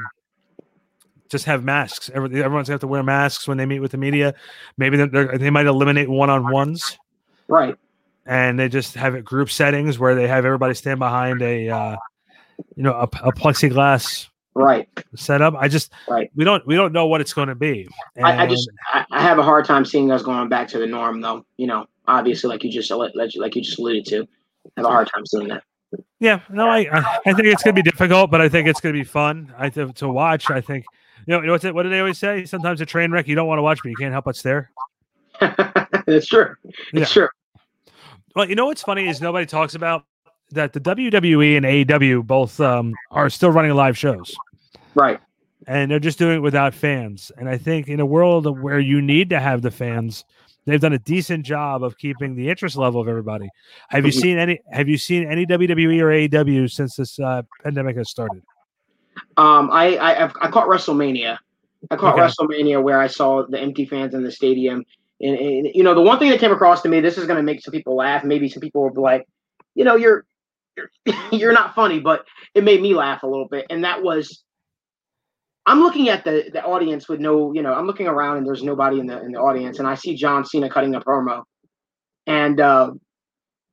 [1.28, 4.34] just have masks everyone's gonna have to wear masks when they meet with the media
[4.76, 6.98] maybe they might eliminate one-on-ones
[7.48, 7.76] right
[8.26, 11.96] and they just have it group settings where they have everybody stand behind a uh,
[12.76, 15.54] you know, a, a plexiglass right setup.
[15.54, 16.30] I just right.
[16.34, 17.88] We don't we don't know what it's going to be.
[18.16, 20.78] And I, I, just I, I, have a hard time seeing us going back to
[20.78, 21.44] the norm, though.
[21.56, 24.28] You know, obviously, like you just like you just alluded to,
[24.76, 25.62] have a hard time seeing that.
[26.20, 26.88] Yeah, no, I
[27.26, 29.52] I think it's to be difficult, but I think it's to be fun.
[29.58, 30.50] I think to watch.
[30.50, 30.84] I think
[31.26, 32.44] you know, you know what's it, what do they always say?
[32.44, 34.70] Sometimes a train wreck you don't want to watch, but you can't help but stare.
[35.40, 36.54] That's true.
[36.64, 37.04] It's yeah.
[37.04, 37.28] true.
[38.36, 40.04] Well, you know what's funny is nobody talks about
[40.52, 44.34] that the WWE and AEW both um, are still running live shows.
[44.94, 45.20] Right.
[45.66, 47.30] And they're just doing it without fans.
[47.36, 50.24] And I think in a world where you need to have the fans,
[50.66, 53.48] they've done a decent job of keeping the interest level of everybody.
[53.88, 57.96] Have you seen any have you seen any WWE or AEW since this uh, pandemic
[57.96, 58.42] has started?
[59.36, 61.38] Um, I, I I caught WrestleMania.
[61.90, 62.22] I caught okay.
[62.22, 64.84] WrestleMania where I saw the empty fans in the stadium.
[65.22, 67.36] And, and, you know, the one thing that came across to me, this is going
[67.36, 68.24] to make some people laugh.
[68.24, 69.26] Maybe some people will be like,
[69.74, 70.24] you know, you're
[70.76, 70.90] you're
[71.32, 73.66] you're not funny, but it made me laugh a little bit.
[73.70, 74.44] And that was
[75.70, 78.64] I'm looking at the the audience with no, you know, I'm looking around and there's
[78.64, 81.44] nobody in the in the audience, and I see John Cena cutting a promo,
[82.26, 82.90] and uh,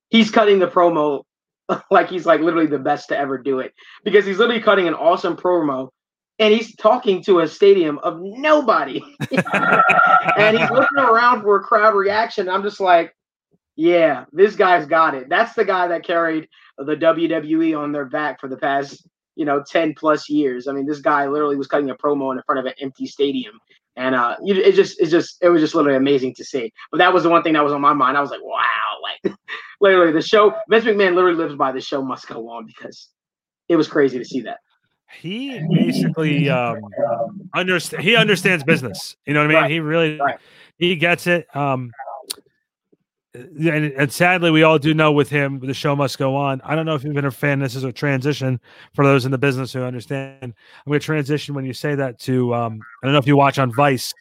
[0.10, 1.24] he's cutting the promo
[1.92, 4.94] like he's like literally the best to ever do it because he's literally cutting an
[4.94, 5.90] awesome promo
[6.38, 9.02] and he's talking to a stadium of nobody.
[10.38, 12.48] And he's looking around for a crowd reaction.
[12.48, 13.16] I'm just like
[13.76, 15.30] yeah this guy's got it.
[15.30, 19.08] That's the guy that carried the WWE on their back for the past,
[19.38, 20.68] you know, 10 plus years.
[20.68, 23.60] I mean, this guy literally was cutting a promo in front of an empty stadium.
[23.96, 26.72] And uh, it just, it just, it was just literally amazing to see.
[26.92, 28.18] But that was the one thing that was on my mind.
[28.18, 28.64] I was like, wow,
[29.24, 29.36] like
[29.80, 30.54] literally the show.
[30.70, 33.10] Vince McMahon literally lives by the show must go on because
[33.70, 34.58] it was crazy to see that.
[35.20, 36.82] He basically um,
[37.56, 38.04] understand.
[38.04, 39.16] He understands business.
[39.26, 39.62] You know what I mean?
[39.62, 39.72] Right.
[39.72, 40.38] He really, right.
[40.78, 41.48] he gets it.
[41.56, 41.92] Um,
[43.38, 46.62] and, and, sadly, we all do know with him, the show must go on.
[46.64, 47.60] I don't know if you've been a fan.
[47.60, 48.60] This is a transition
[48.94, 50.42] for those in the business who understand.
[50.42, 50.54] I'm
[50.90, 52.54] going to transition when you say that to.
[52.54, 54.14] Um, I don't know if you watch on Vice.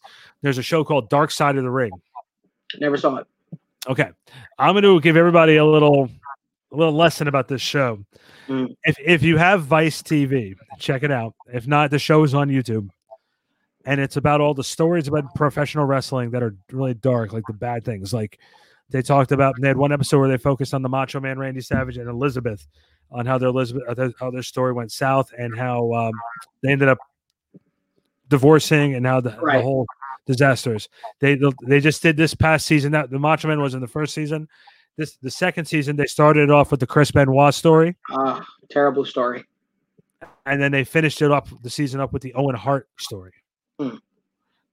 [0.42, 1.92] There's a show called Dark Side of the Ring.
[2.78, 3.26] Never saw it.
[3.88, 4.10] Okay,
[4.58, 6.10] I'm going to give everybody a little,
[6.72, 8.04] a little lesson about this show.
[8.48, 8.76] Mm.
[8.84, 11.34] If if you have Vice TV, check it out.
[11.52, 12.90] If not, the show is on YouTube
[13.86, 17.54] and it's about all the stories about professional wrestling that are really dark, like the
[17.54, 18.38] bad things, like
[18.90, 21.60] they talked about they had one episode where they focused on the Macho Man Randy
[21.60, 22.66] Savage and Elizabeth
[23.10, 23.82] on how their Elizabeth
[24.18, 26.12] how their story went south and how um,
[26.62, 26.98] they ended up
[28.28, 29.58] divorcing and how the, Right.
[29.58, 29.86] the whole
[30.26, 30.88] disasters.
[31.20, 32.92] They they just did this past season.
[32.92, 34.48] That the Macho Man was in the first season.
[34.96, 35.96] This the second season.
[35.96, 39.44] They started off with the Chris Benoit story, Uh, terrible story.
[40.46, 43.32] and then they finished it up the season up with the Owen Hart story.
[43.78, 43.96] Hmm.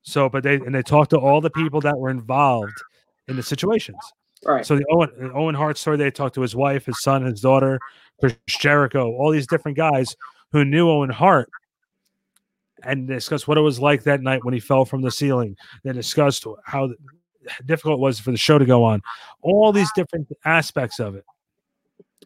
[0.02, 2.74] So, but they and they talked to all the people that were involved
[3.28, 3.98] in the situations.
[4.46, 4.66] Right.
[4.66, 7.80] So the Owen Owen Hart story, they talked to his wife, his son, his daughter,
[8.20, 10.16] Chris Jericho, all these different guys
[10.52, 11.50] who knew Owen Hart,
[12.84, 15.56] and discussed what it was like that night when he fell from the ceiling.
[15.84, 16.92] They discussed how
[17.66, 19.02] difficult it was for the show to go on,
[19.42, 21.26] all these different aspects of it.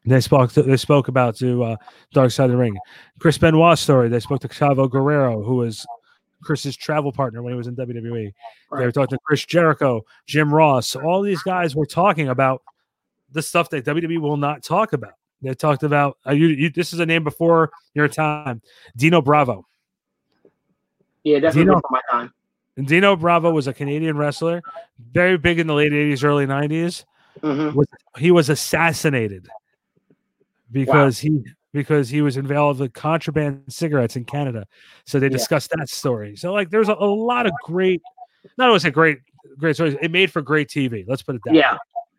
[0.06, 0.54] They spoke.
[0.54, 1.76] To, they spoke about to uh,
[2.14, 2.78] Dark Side of the Ring,
[3.20, 4.10] Chris Benoit's story.
[4.10, 5.86] They spoke to Chavo Guerrero, who was
[6.44, 8.34] Chris's travel partner when he was in WWE.
[8.78, 10.96] They were talking to Chris Jericho, Jim Ross.
[10.96, 12.62] All these guys were talking about
[13.32, 15.14] the stuff that WWE will not talk about.
[15.42, 16.70] They talked about uh, you, you.
[16.70, 18.62] This is a name before your time,
[18.96, 19.68] Dino Bravo.
[21.24, 22.34] Yeah, definitely Dino- before my time.
[22.76, 24.62] And Dino Bravo was a Canadian wrestler,
[25.12, 27.06] very big in the late '80s, early '90s.
[27.42, 29.48] hmm Was he was assassinated
[30.72, 34.66] because he because he was involved with contraband cigarettes in Canada.
[35.06, 35.32] So they Yeah.
[35.34, 36.36] discussed that story.
[36.36, 38.02] So like, there's a, a lot of great,
[38.58, 39.20] not always a great
[39.58, 39.96] great stories.
[40.02, 41.04] It made for great TV.
[41.08, 41.60] Let's put it that way.
[41.60, 41.78] Yeah,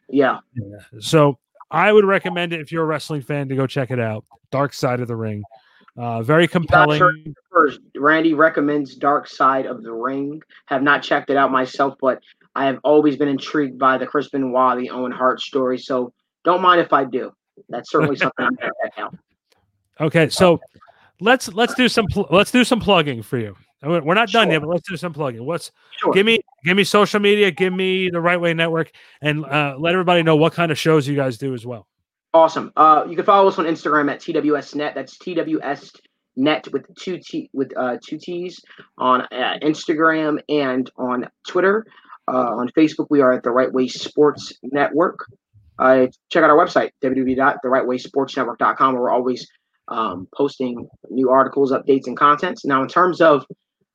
[0.08, 0.38] yeah.
[0.54, 0.78] Yeah.
[1.00, 1.38] So
[1.70, 4.24] I would recommend it if you're a wrestling fan to go check it out.
[4.50, 5.42] Dark Side of the Ring.
[5.96, 6.98] Uh, very compelling.
[6.98, 7.12] sure.
[7.50, 10.40] First, Randy recommends Dark Side of the Ring.
[10.66, 12.20] Have not checked it out myself, but
[12.54, 15.76] I have always been intrigued by the Chris Benoit, the Owen Hart story.
[15.78, 16.12] So
[16.44, 17.32] don't mind if I do.
[17.68, 19.16] That's certainly something I'm going to check out.
[20.00, 20.60] Okay, so
[21.20, 23.56] let's let's do some pl- let's do some plugging for you.
[23.82, 25.44] We're not done yet, but let's do some plugging.
[25.44, 26.12] What's Sure.
[26.12, 28.90] give me give me social media, give me the Right Way Network,
[29.22, 31.86] and uh, let everybody know what kind of shows you guys do as well.
[32.34, 32.72] Awesome.
[32.76, 34.94] Uh, you can follow us on Instagram at TWSNet.
[34.94, 35.92] That's TWS
[36.36, 38.60] Net with two T with uh, two T's
[38.96, 41.86] on uh, Instagram and on Twitter.
[42.26, 45.24] Uh, on Facebook, we are at the Right Way Sports Network.
[45.78, 48.92] Uh, check out our website www.therightwaysportsnetwork.com.
[48.94, 49.48] Where we're always
[49.88, 52.64] um, posting new articles, updates, and contents.
[52.64, 53.44] Now, in terms of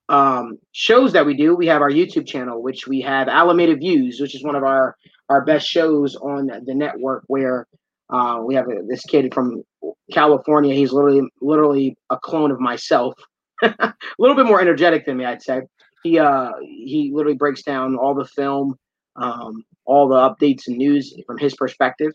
[0.09, 4.19] um, shows that we do, we have our YouTube channel, which we have Alameda Views,
[4.19, 4.95] which is one of our
[5.29, 7.65] our best shows on the network, where
[8.09, 9.63] uh, we have a, this kid from
[10.11, 10.75] California.
[10.75, 13.13] He's literally literally a clone of myself.
[13.61, 15.61] a little bit more energetic than me, I'd say.
[16.03, 18.75] He uh he literally breaks down all the film,
[19.15, 22.11] um, all the updates and news from his perspective.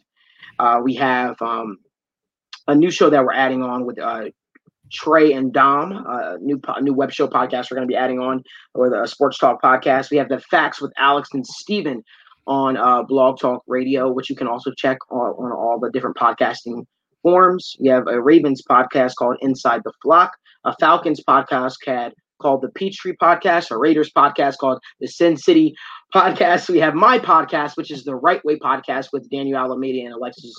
[0.58, 1.78] Uh, we have um,
[2.68, 4.26] a new show that we're adding on with uh,
[4.92, 8.20] Trey and Dom, a new po- new web show podcast we're going to be adding
[8.20, 8.42] on
[8.74, 10.10] with a sports talk podcast.
[10.10, 12.02] We have the facts with Alex and Steven
[12.46, 16.16] on uh, Blog Talk Radio, which you can also check on, on all the different
[16.16, 16.84] podcasting
[17.22, 17.74] forms.
[17.80, 20.32] We have a Ravens podcast called Inside the Flock,
[20.64, 25.74] a Falcons podcast called called the Peachtree Podcast, a Raiders podcast called the Sin City
[26.14, 26.68] Podcast.
[26.68, 30.54] We have my podcast, which is the Right Way Podcast with Daniel Alameda and Alexis,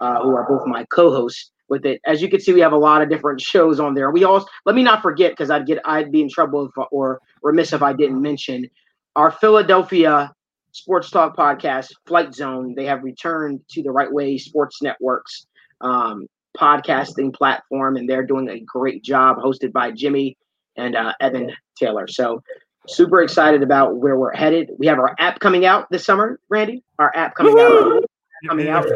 [0.00, 2.00] uh, who are both my co-hosts with it.
[2.04, 4.10] As you can see, we have a lot of different shows on there.
[4.10, 7.20] We also let me not forget because I'd get I'd be in trouble if, or
[7.42, 8.68] remiss if I didn't mention
[9.16, 10.32] our Philadelphia
[10.72, 12.74] Sports Talk podcast, Flight Zone.
[12.76, 15.46] They have returned to the Right Way Sports Networks
[15.80, 20.36] um, podcasting platform, and they're doing a great job, hosted by Jimmy
[20.76, 22.06] and uh, Evan Taylor.
[22.06, 22.42] So
[22.86, 24.70] super excited about where we're headed.
[24.78, 26.82] We have our app coming out this summer, Randy.
[26.98, 28.04] Our app coming out
[28.48, 28.86] coming out.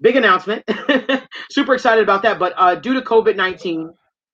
[0.00, 0.64] Big announcement.
[1.50, 2.38] Super excited about that.
[2.38, 3.92] But uh, due to COVID nineteen,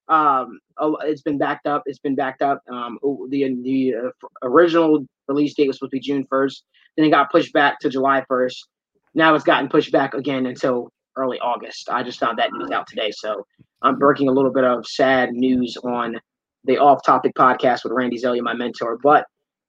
[0.08, 0.58] um,
[1.02, 1.82] it's been backed up.
[1.86, 2.62] It's been backed up.
[2.70, 2.98] Um,
[3.30, 4.10] the the uh,
[4.42, 6.64] original release date was supposed to be June first.
[6.96, 8.68] Then it got pushed back to July first.
[9.14, 11.88] Now it's gotten pushed back again until early August.
[11.90, 13.46] I just found that news out today, so
[13.82, 16.18] I'm breaking a little bit of sad news on
[16.64, 18.98] the Off Topic podcast with Randy Zelia, my mentor.
[19.02, 19.24] But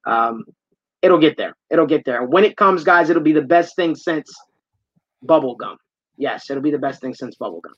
[0.06, 0.44] um,
[1.02, 1.56] it'll get there.
[1.70, 2.24] It'll get there.
[2.24, 4.30] When it comes, guys, it'll be the best thing since
[5.26, 5.78] bubblegum.
[6.18, 7.74] Yes, it'll be the best thing since bubblegum.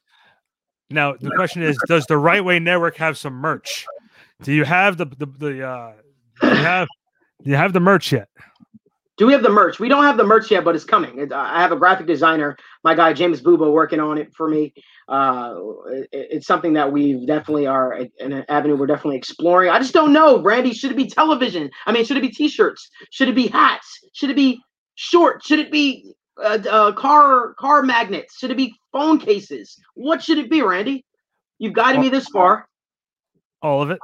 [0.89, 3.85] Now the question is, does the Right Way Network have some merch?
[4.41, 5.93] Do you have the the, the uh,
[6.41, 6.87] do you have
[7.43, 8.29] do you have the merch yet?
[9.17, 9.79] Do we have the merch?
[9.81, 11.19] We don't have the merch yet, but it's coming.
[11.19, 14.73] It, I have a graphic designer, my guy James Bubo, working on it for me.
[15.09, 15.55] Uh,
[15.91, 19.69] it, it's something that we definitely are in an avenue we're definitely exploring.
[19.69, 20.73] I just don't know, Brandy.
[20.73, 21.69] Should it be television?
[21.85, 22.89] I mean, should it be T-shirts?
[23.11, 23.99] Should it be hats?
[24.13, 24.61] Should it be
[24.95, 25.43] short?
[25.43, 28.37] Should it be uh, uh, car car magnets?
[28.37, 29.77] Should it be phone cases?
[29.95, 31.05] What should it be, Randy?
[31.57, 32.67] You've guided me this far.
[33.61, 33.99] All of it.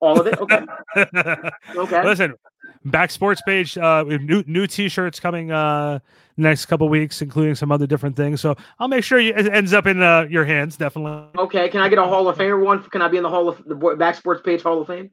[0.00, 0.38] All of it.
[0.40, 0.60] Okay.
[1.76, 2.02] Okay.
[2.04, 2.34] Listen,
[2.86, 3.78] back sports page.
[3.78, 6.00] Uh, we have new new T-shirts coming uh
[6.38, 8.40] next couple weeks, including some other different things.
[8.40, 10.76] So I'll make sure you, it ends up in uh, your hands.
[10.76, 11.28] Definitely.
[11.42, 12.82] Okay, can I get a Hall of Famer one?
[12.84, 15.10] Can I be in the Hall of the Back Sports Page Hall of Fame?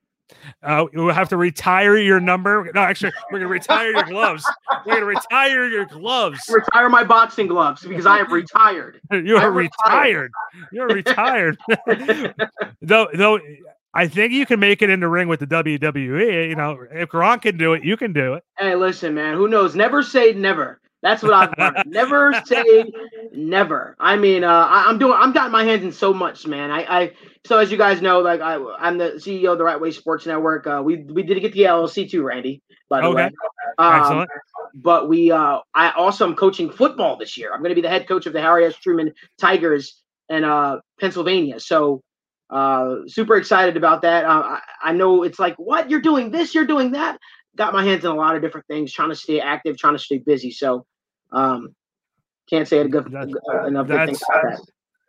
[0.63, 2.69] Uh, we'll have to retire your number.
[2.73, 4.43] No, actually, we're gonna retire your gloves.
[4.85, 6.39] We're gonna retire your gloves.
[6.49, 8.99] Retire my boxing gloves because I am retired.
[9.11, 10.31] You are retired.
[10.31, 10.31] retired.
[10.71, 11.57] You're retired.
[12.81, 13.39] though, though,
[13.93, 16.49] I think you can make it in the ring with the WWE.
[16.49, 18.43] You know, if Gronk can do it, you can do it.
[18.57, 19.35] Hey, listen, man.
[19.35, 19.75] Who knows?
[19.75, 20.81] Never say never.
[21.05, 21.77] That's what I've learned.
[21.85, 22.83] never say
[23.31, 23.95] never.
[23.99, 25.17] I mean, uh, I, I'm doing.
[25.17, 26.71] I'm got my hands in so much, man.
[26.71, 27.13] I, I.
[27.45, 30.25] So as you guys know, like I, I'm the CEO of the Right Way Sports
[30.25, 30.67] Network.
[30.67, 32.61] Uh, we we did get the LLC too, Randy.
[32.89, 33.23] By the Okay.
[33.23, 33.31] way.
[33.77, 34.29] Um, Excellent.
[34.75, 37.51] but we uh I also am coaching football this year.
[37.53, 38.75] I'm going to be the head coach of the Harry S.
[38.77, 41.59] Truman Tigers in uh Pennsylvania.
[41.59, 42.01] So
[42.49, 44.25] uh super excited about that.
[44.25, 47.19] Uh, I, I know it's like what you're doing this, you're doing that.
[47.57, 49.99] Got my hands in a lot of different things, trying to stay active, trying to
[50.03, 50.51] stay busy.
[50.51, 50.85] So
[51.31, 51.75] um
[52.49, 54.59] can't say it a good That's- uh, enough about that.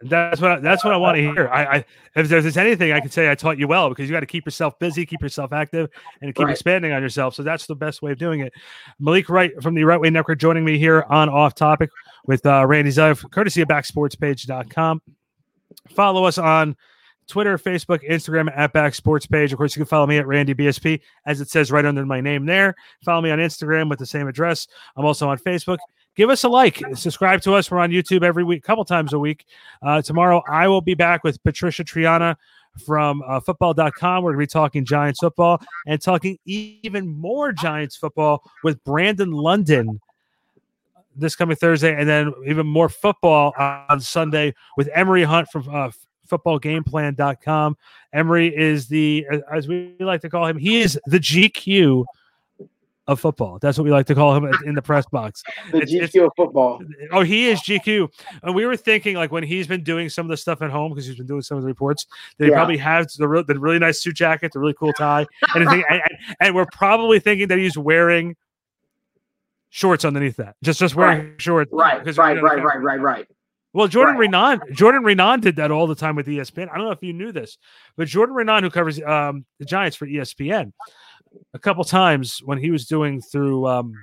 [0.02, 1.48] That's what I, that's what I want to hear.
[1.48, 4.20] I, I if there's anything I can say, I taught you well because you got
[4.20, 5.88] to keep yourself busy, keep yourself active,
[6.20, 6.52] and keep Right.
[6.52, 7.34] expanding on yourself.
[7.34, 8.52] So that's the best way of doing it.
[9.00, 11.88] Malik Wright from the Right Way Network joining me here on Off Topic
[12.26, 15.00] with uh, Randy Zev, courtesy of BackSportsPage.com.
[15.88, 16.76] Follow us on
[17.26, 19.50] Twitter, Facebook, Instagram at Back Sports Page.
[19.52, 22.20] Of course, you can follow me at Randy BSP, as it says right under my
[22.20, 22.74] name there.
[23.02, 24.68] Follow me on Instagram with the same address.
[24.94, 25.78] I'm also on Facebook.
[26.16, 27.70] Give us a like, subscribe to us.
[27.70, 29.44] We're on YouTube every week, a couple times a week.
[29.82, 32.36] Uh, tomorrow, I will be back with Patricia Traina
[32.84, 34.24] from uh, football.com.
[34.24, 39.30] We're going to be talking Giants football and talking even more Giants football with Brandon
[39.30, 40.00] London
[41.18, 45.90] this coming Thursday, and then even more football on Sunday with Emory Hunt from uh,
[46.28, 47.76] footballgameplan.com.
[48.12, 52.04] Emory is the, as we like to call him, he is the GQ
[53.08, 53.58] of football.
[53.60, 55.42] That's what we like to call him in the press box.
[55.70, 56.82] The It's- it's- GQ of football.
[57.12, 58.08] Oh, he is GQ.
[58.42, 60.92] And we were thinking, like, when he's been doing some of the stuff at home,
[60.92, 62.06] because he's been doing some of the reports,
[62.38, 62.54] they Yeah.
[62.54, 65.84] probably have the, real, the really nice suit jacket, the really cool tie, and, and,
[65.88, 66.02] and,
[66.40, 68.34] and we're probably thinking that he's wearing
[69.70, 70.56] shorts underneath that.
[70.62, 71.70] Just just wearing shorts.
[71.72, 73.26] Right, because, right, right, right, right, right.
[73.72, 74.30] Well, Jordan Right.
[74.30, 76.70] Raanan, Jordan Raanan did that all the time with ESPN.
[76.72, 77.58] I don't know if you knew this,
[77.96, 80.72] but Jordan Raanan, who covers um, the Giants for ESPN,
[81.54, 83.94] a couple times when he was doing through um,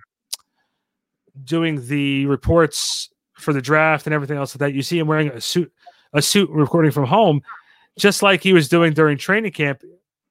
[1.43, 5.29] doing the reports for the draft and everything else like that, you see him wearing
[5.29, 5.71] a suit,
[6.13, 7.41] a suit recording from home,
[7.97, 9.81] just like he was doing during training camp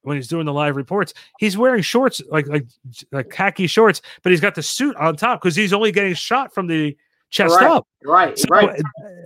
[0.03, 1.15] when he's doing the live reports.
[1.39, 2.67] He's wearing shorts like like
[3.11, 6.55] like khaki shorts, but he's got the suit on top because he's only getting shot
[6.55, 6.97] from the
[7.33, 7.69] chest Right.
[7.71, 7.87] up.
[8.05, 8.81] Right, So, right.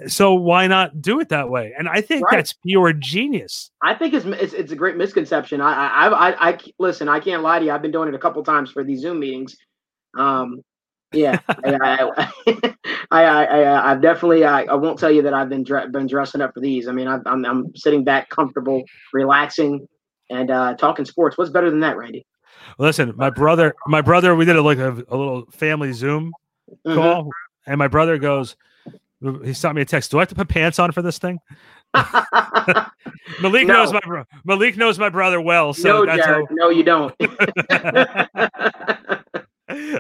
[0.07, 1.75] so why not do it that way?
[1.79, 2.37] And I think Right.
[2.39, 3.71] that's pure genius.
[3.83, 5.61] I think it's, it's it's a great misconception.
[5.61, 7.09] I I I, I, I listen.
[7.09, 7.73] I can't lie to you.
[7.73, 9.57] I've been doing it a couple times for these Zoom meetings.
[10.17, 10.63] Um,
[11.13, 12.11] yeah, I, I,
[12.47, 12.75] I,
[13.11, 14.45] I, I I've definitely.
[14.45, 16.89] I, I won't tell you that I've been dre- been dressing up for these.
[16.89, 19.87] I mean, I've, I'm I'm sitting back, comfortable, relaxing,
[20.31, 21.37] and uh, talking sports.
[21.39, 22.25] What's better than that, Randy?
[22.79, 26.33] Listen, my brother, my brother, we did a, like a, a little family Zoom
[26.87, 26.95] Mhm.
[26.97, 27.31] call,
[27.67, 28.57] and my brother goes,
[29.45, 30.11] he sent me a text.
[30.11, 31.39] Do I have to put pants on for this thing?
[33.41, 33.75] Malik No.
[33.75, 36.47] knows my bro- Malik knows my brother well, so no, that's Jared.
[36.51, 37.15] No, you don't.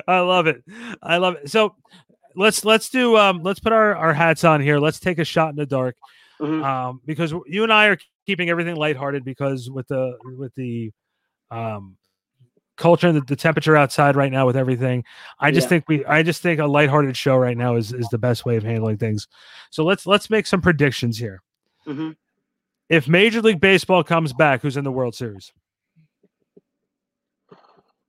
[0.09, 0.63] I love it.
[1.03, 1.51] I love it.
[1.51, 1.75] So
[2.35, 4.79] let's let's do um let's put our, our hats on here.
[4.79, 5.97] Let's take a shot in the dark.
[6.41, 6.65] Mhm.
[6.65, 10.93] Um because you and I are keeping everything lighthearted because with the with the
[11.51, 11.97] um
[12.77, 15.05] culture and the, the temperature outside right now with everything.
[15.41, 15.69] I just Yeah.
[15.71, 18.57] think we I just think a lighthearted show right now is is the best way
[18.57, 19.27] of handling things.
[19.71, 21.43] So let's let's make some predictions here.
[21.87, 22.17] Mhm.
[22.89, 25.53] If Major League Baseball comes back, who's in the World Series?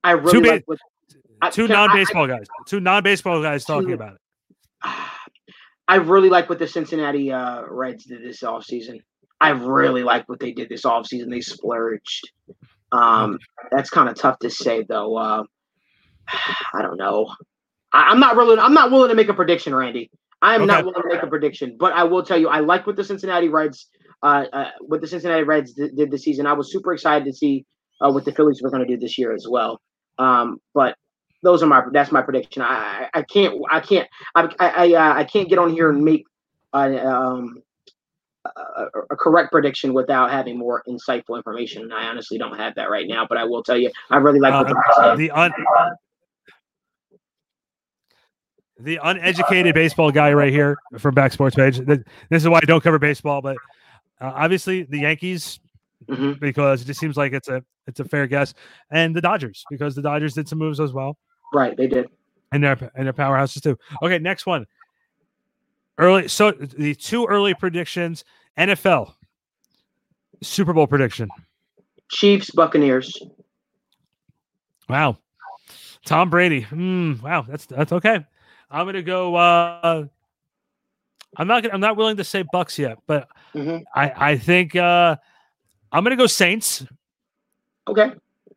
[0.04, 0.80] I really ba- like what,
[1.42, 2.46] I- Two can I- I- non-baseball guys.
[2.68, 4.22] Two non-baseball guys talking Two- about it.
[5.90, 9.02] I really like what the Cincinnati uh, Reds did this offseason.
[9.40, 11.30] I really like what they did this offseason.
[11.30, 12.32] They splurged.
[12.92, 13.40] Um,
[13.72, 15.18] that's kind of tough to say though.
[15.18, 15.44] Uh,
[16.74, 17.34] I don't know.
[17.92, 18.58] I, I'm not really.
[18.60, 20.10] I'm not willing to make a prediction, Randy.
[20.42, 22.86] I am not willing to make a prediction, but I will tell you, I like
[22.86, 23.88] what the Cincinnati Reds,
[24.22, 26.46] uh, uh what the Cincinnati Reds did, did this season.
[26.46, 27.66] I was super excited to see
[28.02, 29.82] uh, what the Phillies were going to do this year as well.
[30.20, 30.96] Um, but
[31.44, 32.62] those are my that's my prediction.
[32.62, 35.90] I I, I can't I can't I I I, uh, I can't get on here
[35.90, 36.26] and make
[36.74, 37.64] a, um,
[38.56, 41.84] a, a correct prediction without having more insightful information.
[41.84, 44.40] And I honestly don't have that right now, but I will tell you, I really
[44.40, 45.52] like what Uh, the the un
[48.80, 51.80] the uneducated baseball guy right here from Back Sports Page.
[51.80, 53.58] This is why I don't cover baseball, but
[54.22, 55.60] uh, obviously the Yankees
[56.08, 56.40] Mhm.
[56.40, 58.54] because it just seems like it's a it's a fair guess,
[58.92, 61.18] and the Dodgers because the Dodgers did some moves as well,
[61.52, 62.08] Right, they did.
[62.52, 63.78] and their and their powerhouses too.
[64.04, 64.68] Okay, next one.
[65.98, 68.24] Early, so the two early predictions.
[68.58, 69.14] NFL
[70.42, 71.30] Super Bowl prediction.
[72.10, 73.16] Chiefs, Buccaneers.
[74.90, 75.18] Wow.
[76.06, 76.64] Tom Brady.
[76.64, 78.26] Mm, wow, that's that's okay.
[78.72, 79.36] I'm gonna go.
[79.36, 80.06] Uh,
[81.36, 81.64] I'm not.
[81.64, 83.84] Gonna, I'm not willing to say Bucks yet, but Mhm.
[83.96, 85.16] I I think uh,
[85.92, 86.86] I'm gonna go Saints.
[87.88, 88.12] Okay,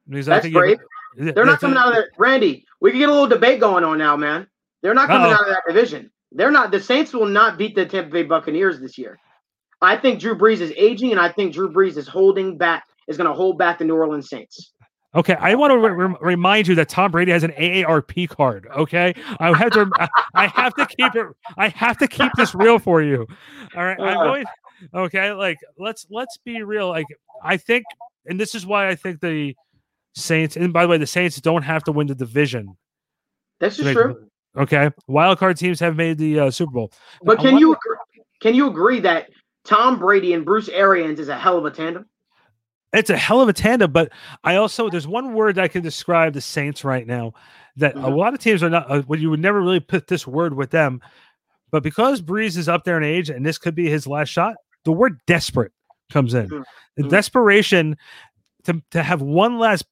[0.09, 0.79] Because I that's great.
[1.17, 2.07] They're not coming out of that.
[2.19, 4.47] Randy, we can get a little debate going on now, man.
[4.83, 5.35] They're not coming Uh-oh.
[5.35, 6.11] out of that division.
[6.33, 6.71] They're not.
[6.71, 9.19] The Saints will not beat the Tampa Bay Buccaneers this year.
[9.83, 12.85] I think Drew Brees is aging, and I think Drew Brees is holding back.
[13.09, 14.73] Is going to hold back the New Orleans Saints.
[15.17, 18.69] Okay, I want to re- remind you that Tom Brady has an AARP card.
[18.77, 19.91] Okay, I have to.
[20.35, 21.27] I- have to keep it.
[21.57, 23.27] I have to keep this real for you.
[23.77, 24.25] All right, I'm Uh.
[24.25, 24.45] going.
[24.95, 26.89] Okay, like let's let's be real.
[26.89, 27.07] Like
[27.43, 27.85] I think,
[28.27, 29.57] and this is why I think the
[30.15, 30.57] Saints.
[30.57, 32.77] And by the way, the Saints don't have to win the division.
[33.59, 34.30] This is true.
[34.57, 36.93] Okay, wild card teams have made the uh, Super Bowl.
[37.23, 37.97] But can you agree,
[38.41, 39.29] can you agree that
[39.65, 42.07] Tom Brady and Bruce Arians is a hell of a tandem?
[42.93, 44.11] It's a hell of a tandem, but
[44.43, 47.35] I also there's one word that can describe the Saints right now
[47.77, 48.17] that a Mhm.
[48.17, 48.91] lot of teams are not.
[48.91, 51.01] Uh, well, you would never really put this word with them,
[51.71, 54.57] but because Brees is up there in age and this could be his last shot,
[54.85, 55.71] the word desperate
[56.11, 56.49] comes in.
[56.49, 56.65] Mhm.
[56.97, 57.97] The desperation
[58.65, 59.87] to to have one last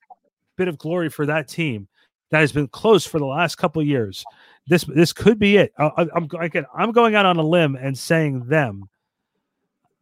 [0.56, 1.86] bit of glory for that team
[2.30, 4.24] that has been close for the last couple of years.
[4.66, 5.72] This this could be it.
[5.78, 8.88] I, I- I'm go- again, I'm going out on a limb and saying them.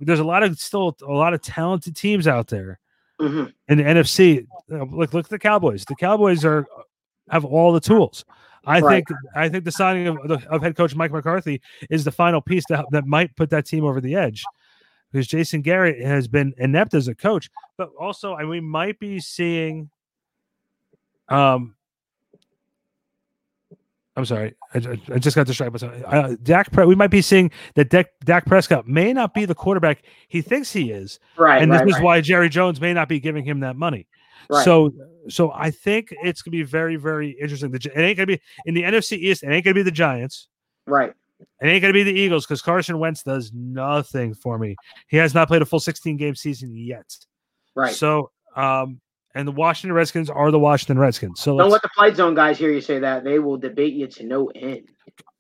[0.01, 2.79] There's a lot of still a lot of talented teams out there
[3.21, 4.47] hmm in the NFC.
[4.71, 5.85] uh, Look, look at the Cowboys.
[5.87, 6.67] The Cowboys are
[7.31, 8.25] have all the tools.
[8.67, 9.07] I Right.
[9.07, 12.41] think I think the signing of, the- of head coach Mike McCarthy is the final
[12.41, 14.45] piece that that might put that team over the edge.
[15.13, 17.49] Because Jason Garrett has been inept as a coach,
[17.79, 19.89] but also and we might be seeing.
[21.29, 21.75] Um,
[24.17, 24.79] I'm sorry, I,
[25.13, 25.73] I- just got distracted.
[25.73, 26.05] by something.
[26.07, 29.55] Uh, Dak, Pre- we might be seeing that Dak, Dak Prescott may not be the
[29.55, 31.63] quarterback he thinks he is, Right.
[31.63, 34.07] and right, this is right, why Jerry Jones may not be giving him that money.
[34.49, 34.65] right.
[34.65, 34.93] So,
[35.29, 37.71] so I think it's gonna be very, very interesting.
[37.71, 39.43] The, it ain't gonna be in the NFC East.
[39.43, 40.49] It ain't gonna be the Giants.
[40.87, 41.13] right.
[41.61, 44.75] It ain't gonna be the Eagles because Carson Wentz does nothing for me.
[45.09, 47.15] He has not played a full 16 game season yet.
[47.75, 47.93] Right.
[47.93, 49.03] So, um,
[49.37, 51.41] and the Washington Redskins are the Washington Redskins.
[51.41, 53.23] So Don't let's, the flight zone guys hear you say that.
[53.23, 54.89] They will debate you to no end.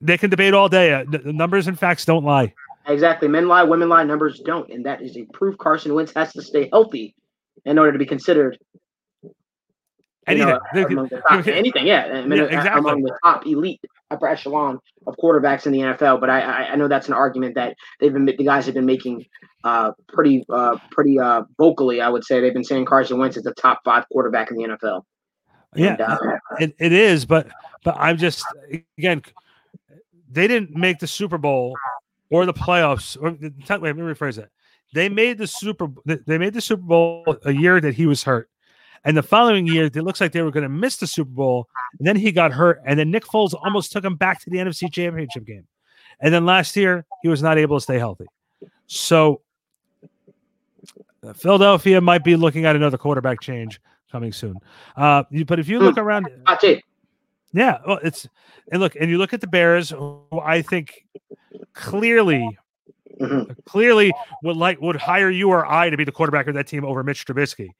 [0.00, 0.92] they can debate all day.
[0.92, 2.52] Uh, the numbers and facts don't lie.
[2.86, 3.26] Exactly.
[3.26, 4.70] Men lie, women lie, numbers don't.
[4.70, 7.14] And that is a proof Carson Wentz has to stay healthy
[7.64, 8.58] in order to be considered
[10.28, 10.48] Anything.
[10.48, 12.78] know, They- among the top, anything, yeah, I mean, Yeah, exactly.
[12.80, 13.80] among the top elite
[14.10, 16.20] upper echelon of quarterbacks in the NFL.
[16.20, 18.86] But I, I, I know that's an argument that they've been the guys have been
[18.86, 19.24] making
[19.64, 22.00] uh, pretty uh, pretty uh, vocally.
[22.00, 24.64] I would say they've been saying Carson Wentz is the top five quarterback in the
[24.64, 25.02] NFL.
[25.74, 26.18] Yeah, And, uh,
[26.58, 27.48] it, it is, but
[27.84, 28.44] but I'm just
[28.98, 29.22] again,
[30.30, 31.74] they didn't make the Super Bowl
[32.30, 33.16] or the playoffs.
[33.20, 34.50] Or wait, let me rephrase that.
[34.94, 35.88] They made the Super.
[36.04, 38.48] They made the Super Bowl a year that he was hurt,
[39.06, 41.68] and the following year it looks like they were going to miss the Super Bowl.
[41.98, 44.58] And then he got hurt, and then Nick Foles almost took him back to the
[44.58, 45.66] NFC Championship game.
[46.20, 48.26] And then last year he was not able to stay healthy.
[48.86, 49.40] So
[51.26, 53.80] uh, Philadelphia might be looking at another quarterback change
[54.12, 54.56] coming soon.
[54.96, 56.28] Uh, you- but if you look around,
[57.52, 58.28] yeah, well, it's
[58.72, 61.04] and look, and you look at the Bears, who I think
[61.72, 62.58] clearly,
[63.20, 63.56] Mhm.
[63.64, 66.84] clearly would like would hire you or I to be the quarterback of that team
[66.84, 67.70] over Mitch Trubisky.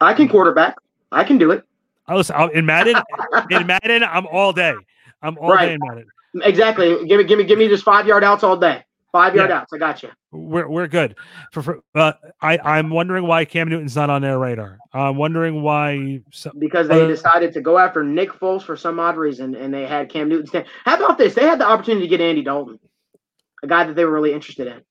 [0.00, 0.76] I can quarterback.
[1.12, 1.64] I can do it.
[2.06, 2.96] I listen I'll- in Madden.
[3.50, 4.74] in Madden, I'm all day.
[5.22, 5.66] I'm all Right.
[5.68, 6.06] day in Madden.
[6.42, 7.06] Exactly.
[7.06, 8.84] Give me, give me, give me just five yard outs all day.
[9.12, 9.58] Five yard Yeah.
[9.60, 9.72] outs.
[9.72, 10.10] I got you.
[10.32, 11.14] We're we're good.
[11.52, 14.78] For, for uh, I I'm wondering why Cam Newton's not on their radar.
[14.92, 16.20] I'm wondering why.
[16.32, 19.72] So, Because they Uh, decided to go after Nick Foles for some odd reason, and
[19.72, 20.66] they had Cam Newton stand.
[20.84, 21.34] How about this?
[21.34, 22.80] They had the opportunity to get Andy Dalton,
[23.62, 24.82] a guy that they were really interested in.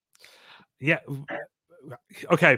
[0.80, 1.00] yeah.
[2.32, 2.58] Okay.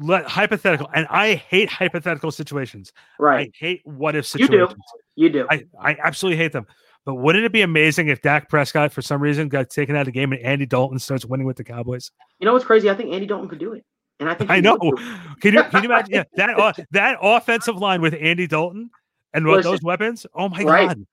[0.00, 2.92] Let hypothetical, and I hate hypothetical situations.
[3.18, 3.48] Right.
[3.48, 4.74] I hate what if situations
[5.16, 5.38] You do.
[5.40, 5.48] You do.
[5.50, 6.66] I, I absolutely hate them.
[7.04, 10.06] But wouldn't it be amazing if Dak Prescott, for some reason, got taken out of
[10.06, 12.10] the game and Andy Dalton starts winning with the Cowboys?
[12.38, 12.90] You know what's crazy?
[12.90, 13.84] I think Andy Dalton could do it,
[14.20, 14.76] and I think I know.
[14.80, 15.40] would do it.
[15.40, 18.90] Can you can you imagine yeah, that uh, that offensive line with Andy Dalton
[19.32, 20.26] and Listen, those weapons?
[20.34, 20.88] Oh my right.
[20.88, 21.06] god!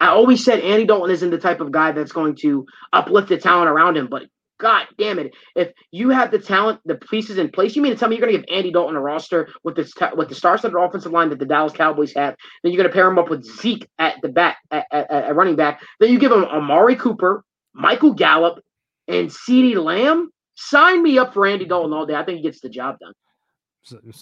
[0.00, 3.36] I always said Andy Dalton isn't the type of guy that's going to uplift the
[3.36, 4.22] talent around him, but
[4.60, 7.98] God damn it, if you have the talent, the pieces in place, you mean to
[7.98, 10.76] tell me you're going to give Andy Dalton a roster with this with the star-studded
[10.76, 12.36] offensive line that the Dallas Cowboys have?
[12.62, 15.34] Then you're going to pair him up with Zeke at the back at, at, at
[15.34, 15.82] running back.
[15.98, 17.42] Then you give him Amari Cooper,
[17.72, 18.62] Michael Gallup,
[19.08, 20.30] and CeeDee Lamb.
[20.54, 22.14] Sign me up for Andy Dalton all day.
[22.14, 23.14] I think he gets the job done.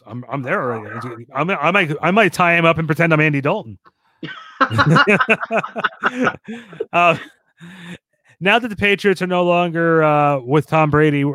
[0.07, 1.27] I'm I'm there already.
[1.35, 3.77] I'm, I might I might tie him up and pretend I'm Andy Dalton.
[6.93, 7.19] uh,
[8.41, 11.25] now that the Patriots are no longer uh, with Tom Brady,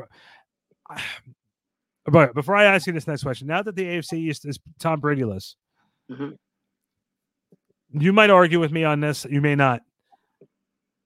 [2.06, 5.00] but before I ask you this next question, now that the AFC East is Tom
[5.00, 5.56] Brady less,
[6.12, 6.38] Mhm.
[7.92, 9.26] you might argue with me on this.
[9.30, 9.82] You may not.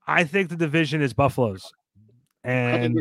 [0.07, 1.71] I think the division is Buffalo's,
[2.43, 2.97] and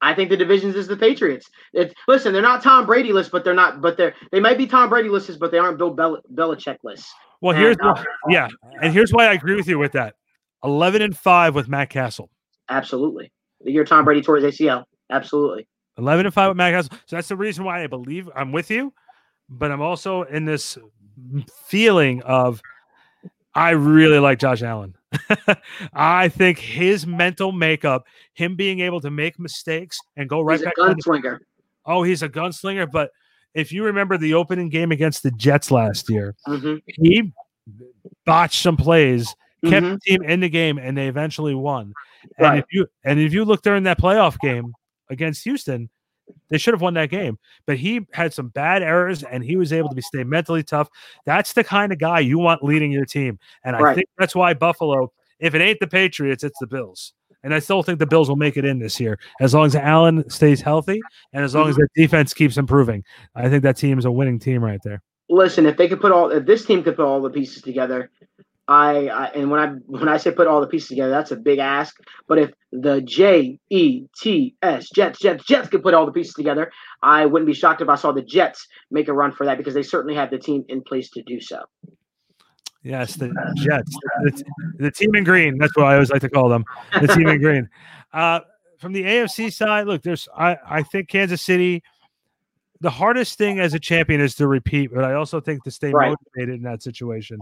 [0.00, 1.48] I think the divisions is the Patriots.
[1.72, 3.80] It's, listen, they're not Tom Brady lists, but they're not.
[3.80, 7.12] But they're they might be Tom Brady lists, but they aren't Bill Bel- Belichick lists.
[7.40, 8.48] Well, here's and, uh, yeah,
[8.82, 10.16] and here's why I agree with you with that.
[10.64, 12.30] Eleven and five with Matt Cassel.
[12.68, 14.84] Absolutely, the year Tom Brady tore his ACL.
[15.10, 15.66] Absolutely.
[15.98, 16.98] Eleven and five with Matt Cassel.
[17.06, 18.92] So that's the reason why I believe I'm with you,
[19.48, 20.78] but I'm also in this
[21.66, 22.62] feeling of
[23.54, 24.96] I really like Josh Allen.
[25.92, 30.64] I think his mental makeup, him being able to make mistakes and go right he's
[30.64, 30.74] back.
[30.78, 31.40] gunslinger.
[31.84, 32.90] oh, he's a gunslinger.
[32.90, 33.10] But
[33.54, 36.76] if you remember the opening game against the Jets last year, mm-hmm.
[36.86, 37.32] he
[38.24, 39.34] botched some plays,
[39.64, 39.94] kept mm-hmm.
[39.94, 41.92] the team in the game, and they eventually won.
[42.38, 42.58] And right.
[42.58, 44.72] if you and if you look during that playoff game
[45.10, 45.90] against Houston,
[46.50, 49.72] they should have won that game, but he had some bad errors and he was
[49.72, 50.88] able to be stay mentally tough.
[51.24, 53.38] That's the kind of guy you want leading your team.
[53.64, 53.94] And I right.
[53.96, 57.14] think that's why Buffalo, if it ain't the Patriots, it's the Bills.
[57.44, 59.74] And I still think the Bills will make it in this year as long as
[59.74, 61.00] Allen stays healthy
[61.32, 61.84] and as long as mm-hmm.
[61.96, 63.02] their defense keeps improving.
[63.34, 65.02] I think that team is a winning team right there.
[65.28, 68.10] Listen, if they could put all, if this team could put all the pieces together,
[68.72, 71.36] I, I, and when I when I say put all the pieces together, that's a
[71.36, 71.94] big ask.
[72.26, 76.32] But if the J E T S Jets Jets Jets could put all the pieces
[76.32, 79.58] together, I wouldn't be shocked if I saw the Jets make a run for that
[79.58, 81.62] because they certainly have the team in place to do so.
[82.82, 84.44] Yes, the Jets, the,
[84.78, 85.58] the team in green.
[85.58, 86.64] That's what I always like to call them,
[86.98, 87.68] the team in green.
[88.12, 88.40] Uh,
[88.78, 91.82] from the AFC side, look, there's I I think Kansas City.
[92.82, 95.92] The hardest thing as a champion is to repeat, but I also think to stay
[95.92, 96.10] right.
[96.10, 97.40] motivated in that situation.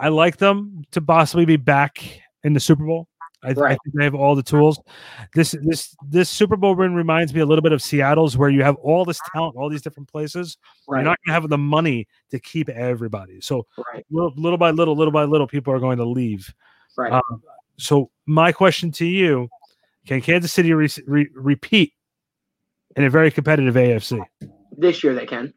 [0.00, 3.08] I like them to possibly be back in the Super Bowl.
[3.42, 3.72] I, right.
[3.72, 4.80] I, think they have all the tools.
[5.34, 8.62] This this this Super Bowl win reminds me a little bit of Seattle's, where you
[8.62, 10.56] have all this talent, all these different places.
[10.88, 10.98] Right.
[10.98, 13.40] You're not going to have the money to keep everybody.
[13.40, 14.04] So right.
[14.10, 16.52] little, little, by little, little by little, people are going to leave.
[16.96, 17.12] Right.
[17.12, 17.42] Um,
[17.78, 19.48] so my question to you:
[20.06, 21.92] Can Kansas City re- re- repeat
[22.96, 24.24] in a very competitive AFC?
[24.76, 25.52] This year they can.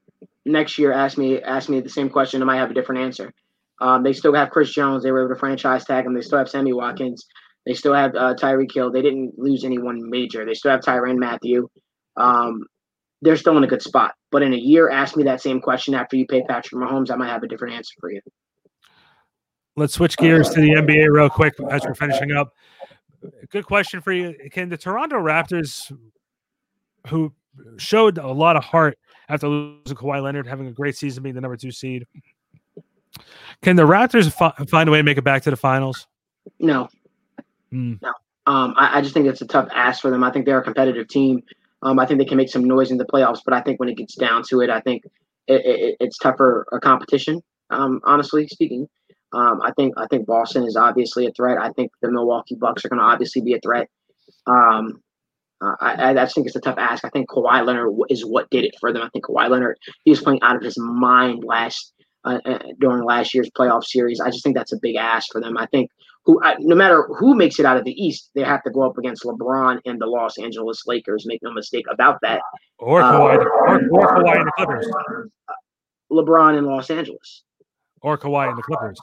[0.46, 2.42] Next year, ask me ask me the same question.
[2.42, 3.34] I might have a different answer.
[3.82, 5.04] Um, they still have Chris Jones.
[5.04, 6.14] They were able to franchise tag him.
[6.14, 7.26] They still have Sammy Watkins.
[7.66, 8.92] They still have uh, Tyreek Hill.
[8.92, 10.46] They didn't lose anyone major.
[10.46, 11.70] They still have Tyrann Mathieu.
[12.18, 12.62] Um,
[13.22, 14.14] they're still in a good spot.
[14.32, 17.12] But in a year, ask me that same question after you pay Patrick Mahomes.
[17.12, 18.22] I might have a different answer for you.
[19.76, 22.54] Let's switch gears to the NBA real quick as we're finishing up.
[23.50, 24.36] Good question for you.
[24.52, 25.92] Can the Toronto Raptors,
[27.08, 27.34] who
[27.78, 28.98] showed a lot of heart
[29.30, 32.06] after losing Kawhi Leonard, having a great season, being the number two seed,
[33.62, 36.08] can the Raptors fi- find a way to make it back to the finals?
[36.60, 36.90] No.
[37.74, 38.02] Mm.
[38.02, 38.14] No.
[38.46, 40.24] Um, I, I, just think it's a tough ask for them.
[40.24, 41.44] I think they're a competitive team.
[41.84, 43.90] Um, I think they can make some noise in the playoffs, but I think when
[43.90, 45.04] it gets down to it, I think
[45.48, 47.42] it, it, it's tougher a competition.
[47.70, 48.88] Um, honestly speaking,
[49.34, 51.60] um, I think I think Boston is obviously a threat.
[51.60, 53.88] I think the Milwaukee Bucks are going to obviously be a threat.
[54.48, 55.02] Um,
[55.62, 57.04] uh, I, I, think it's a tough ask.
[57.04, 59.02] I think Kawhi Leonard is what did it for them.
[59.02, 61.94] I think Kawhi Leonard he was playing out of his mind last
[62.26, 64.20] uh, uh, during last year's playoff series.
[64.20, 65.58] I just think that's a big ask for them.
[65.58, 65.90] I think
[66.26, 68.82] who, uh, no matter who makes it out of the East, they have to go
[68.82, 71.26] up against LeBron and the Los Angeles Lakers.
[71.26, 72.42] Make no mistake about that.
[72.78, 74.88] Or Kawhi, uh, or, or Kawhi and the Clippers.
[76.12, 77.44] LeBron in Los Angeles.
[78.02, 79.00] Or Kawhi and the Clippers.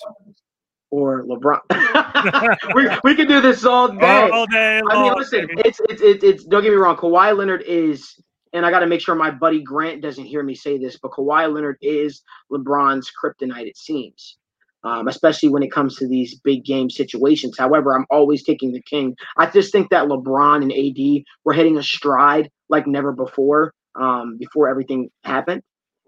[0.91, 1.61] Or LeBron.
[2.75, 4.31] we, we can do this all day.
[4.31, 4.81] All day.
[4.83, 6.97] Long, I mean, listen, it's, it's it's it's don't get me wrong.
[6.97, 8.21] Kawhi Leonard is
[8.53, 11.13] and I got to make sure my buddy Grant doesn't hear me say this, but
[11.13, 14.39] Kawhi Leonard is LeBron's kryptonite, it seems,
[14.85, 17.57] um, especially when it comes to these big game situations.
[17.59, 19.17] However, I'm always taking the king.
[19.37, 24.37] I just think that LeBron and AD were hitting a stride like never before, um,
[24.39, 25.63] before everything happened.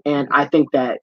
[0.05, 1.01] And I think that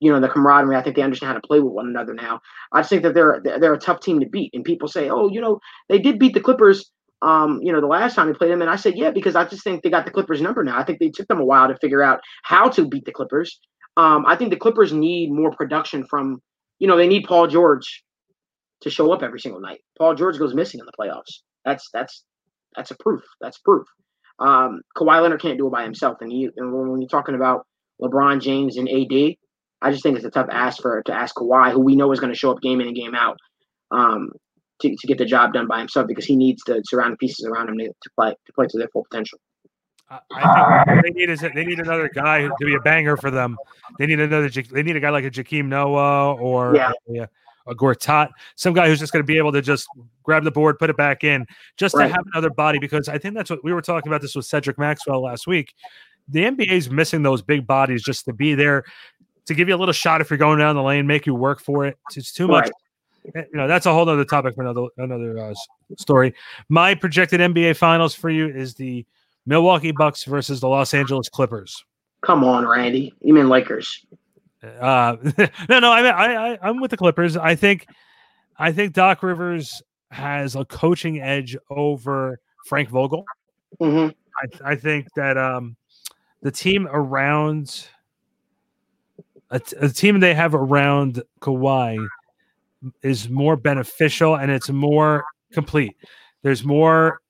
[0.00, 0.76] you know the camaraderie.
[0.76, 2.40] I think they understand how to play with one another now.
[2.72, 4.54] I just think that they're they're a tough team to beat.
[4.54, 5.58] And people say, oh, you know,
[5.88, 6.92] they did beat the Clippers
[7.22, 8.62] um, you know, the last time we played them.
[8.62, 10.78] And I said, yeah, because I just think they got the Clippers number now.
[10.78, 13.58] I think they took them a while to figure out how to beat the Clippers.
[13.96, 16.40] Um, I think the Clippers need more production from,
[16.78, 18.04] you know, they need Paul George
[18.82, 19.80] to show up every single night.
[19.98, 21.42] Paul George goes missing in the playoffs.
[21.64, 22.24] That's that's
[22.76, 23.22] that's a proof.
[23.40, 23.86] That's proof.
[24.38, 26.18] Um, Kawhi Leonard can't do it by himself.
[26.20, 27.66] And you and when you're talking about
[28.00, 29.34] LeBron James and AD,
[29.82, 32.20] I just think it's a tough ask for to ask Kawhi, who we know is
[32.20, 33.38] going to show up game in and game out.
[33.90, 34.30] Um,
[34.80, 37.68] to, to get the job done by himself because he needs the surrounding pieces around
[37.68, 39.38] him to, to play to play to their full potential.
[40.10, 43.56] I think they need is they need another guy to be a banger for them.
[43.98, 44.48] They need another.
[44.48, 46.92] They need a guy like a Joakim Noah or yeah.
[47.14, 47.28] a,
[47.70, 49.86] a Gortat, some guy who's just going to be able to just
[50.22, 52.08] grab the board, put it back in, just right.
[52.08, 52.78] to have another body.
[52.78, 54.22] Because I think that's what we were talking about.
[54.22, 55.74] This with Cedric Maxwell last week.
[56.30, 58.84] The NBA is missing those big bodies just to be there
[59.46, 61.60] to give you a little shot if you're going down the lane, make you work
[61.60, 61.98] for it.
[62.14, 62.64] It's too much.
[62.64, 62.72] Right.
[63.34, 65.54] You know, that's a whole other topic for another another uh,
[65.96, 66.34] story.
[66.68, 69.04] My projected NBA Finals for you is the
[69.46, 71.84] Milwaukee Bucks versus the Los Angeles Clippers.
[72.22, 73.14] Come on, Randy.
[73.20, 74.04] You mean Lakers?
[74.62, 75.16] Uh,
[75.68, 77.36] no, no, I mean, I, I, I'm with the Clippers.
[77.36, 77.86] I think,
[78.58, 83.24] I think Doc Rivers has a coaching edge over Frank Vogel.
[83.80, 84.10] Mm-hmm.
[84.64, 85.76] I, I think that um,
[86.42, 87.88] the team around
[89.50, 92.06] a, t- a team they have around Kawhi
[93.02, 95.96] is more beneficial and it's more complete.
[96.42, 97.20] There's more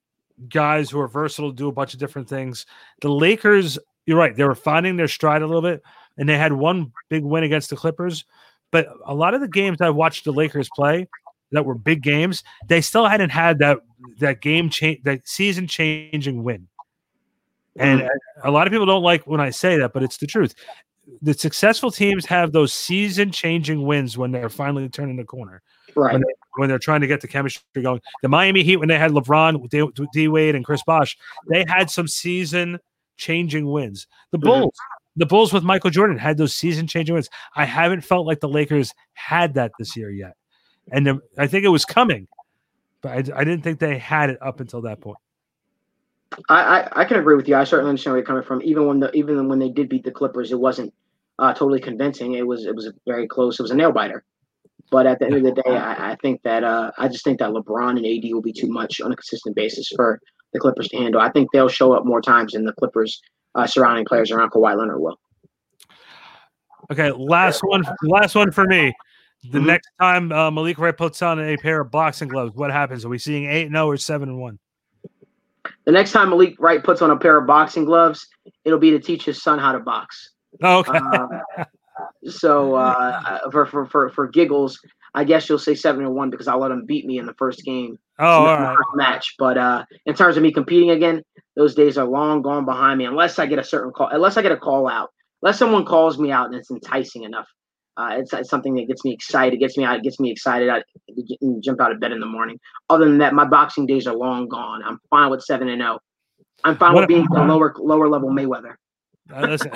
[0.48, 2.66] guys who are versatile, do a bunch of different things.
[3.00, 5.82] The Lakers, you're right, they were finding their stride a little bit,
[6.16, 8.24] and they had one big win against the Clippers.
[8.70, 11.08] But a lot of the games I've watched the Lakers play
[11.52, 13.78] that were big games, they still hadn't had that
[14.18, 16.68] that game change, that season changing win.
[17.78, 18.08] And mm.
[18.44, 20.54] a lot of people don't like when I say that, but it's the truth.
[21.22, 25.62] The successful teams have those season changing wins when they're finally turning the corner
[25.94, 26.12] Right.
[26.12, 28.00] when, they, when they're trying to get the chemistry going.
[28.22, 31.16] The Miami Heat, when they had LeBron, D, D Wade, and Chris Bosh,
[31.48, 32.78] they had some season
[33.16, 34.06] changing wins.
[34.30, 34.42] The Mhm.
[34.42, 34.74] Bulls,
[35.16, 37.30] the Bulls with Michael Jordan had those season changing wins.
[37.56, 40.36] I haven't felt like the Lakers had that this year yet,
[40.92, 42.28] and the- I think it was coming,
[43.00, 45.18] but I, I didn't think they had it up until that point.
[46.48, 47.56] I, I, I can agree with you.
[47.56, 48.62] I certainly understand where you're coming from.
[48.62, 50.92] Even when the even when they did beat the Clippers, it wasn't
[51.38, 52.34] uh, totally convincing.
[52.34, 53.58] It was it was very close.
[53.58, 54.24] It was a nail biter.
[54.90, 57.38] But at the end of the day, I, I think that uh, I just think
[57.40, 60.18] that LeBron and AD will be too much on a consistent basis for
[60.52, 61.20] the Clippers to handle.
[61.20, 63.20] I think they'll show up more times than the Clippers
[63.54, 65.18] uh, surrounding players around Kawhi Leonard will.
[66.90, 68.94] Okay, last one, last one for me.
[69.52, 69.66] The Mhm.
[69.66, 73.04] next time uh, Malik Wright puts on a pair of boxing gloves, what happens?
[73.04, 74.58] Are we seeing eight and zero or seven and one?
[75.84, 78.26] The next time Malik Wright puts on a pair of boxing gloves,
[78.64, 80.30] it'll be to teach his son how to box.
[80.62, 80.98] Oh, okay.
[80.98, 81.64] Uh,
[82.24, 84.78] so uh, for, for for for giggles,
[85.14, 87.34] I guess you'll say seven and one because I'll let him beat me in the
[87.34, 88.76] first game, oh, right.
[88.76, 89.34] first match.
[89.38, 91.22] But uh, in terms of me competing again,
[91.56, 93.04] those days are long gone behind me.
[93.04, 95.10] Unless I get a certain call, unless I get a call out,
[95.42, 97.48] unless someone calls me out and it's enticing enough.
[97.98, 100.30] Uh, it's, it's something that gets me excited, It gets me out, It gets me
[100.30, 100.68] excited.
[100.70, 100.82] I
[101.26, 102.60] get, jump out of bed in the morning.
[102.88, 104.82] Other than that, my boxing days are long gone.
[104.84, 105.98] I'm fine with seven and zero.
[106.64, 108.74] I'm fine What- with being a lower lower level Mayweather.
[109.34, 109.72] Uh, listen,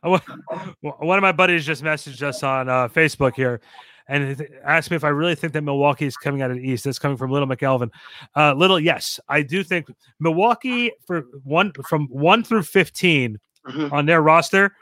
[0.00, 3.60] one of my buddies just messaged us on uh, Facebook here
[4.08, 6.84] and asked me if I really think that Milwaukee is coming out of the East.
[6.84, 7.90] That's coming from Little McElvin.
[8.34, 9.90] Uh, Little, yes, I do think
[10.20, 13.92] Milwaukee for one from one through 15 Mhm.
[13.92, 14.72] on their roster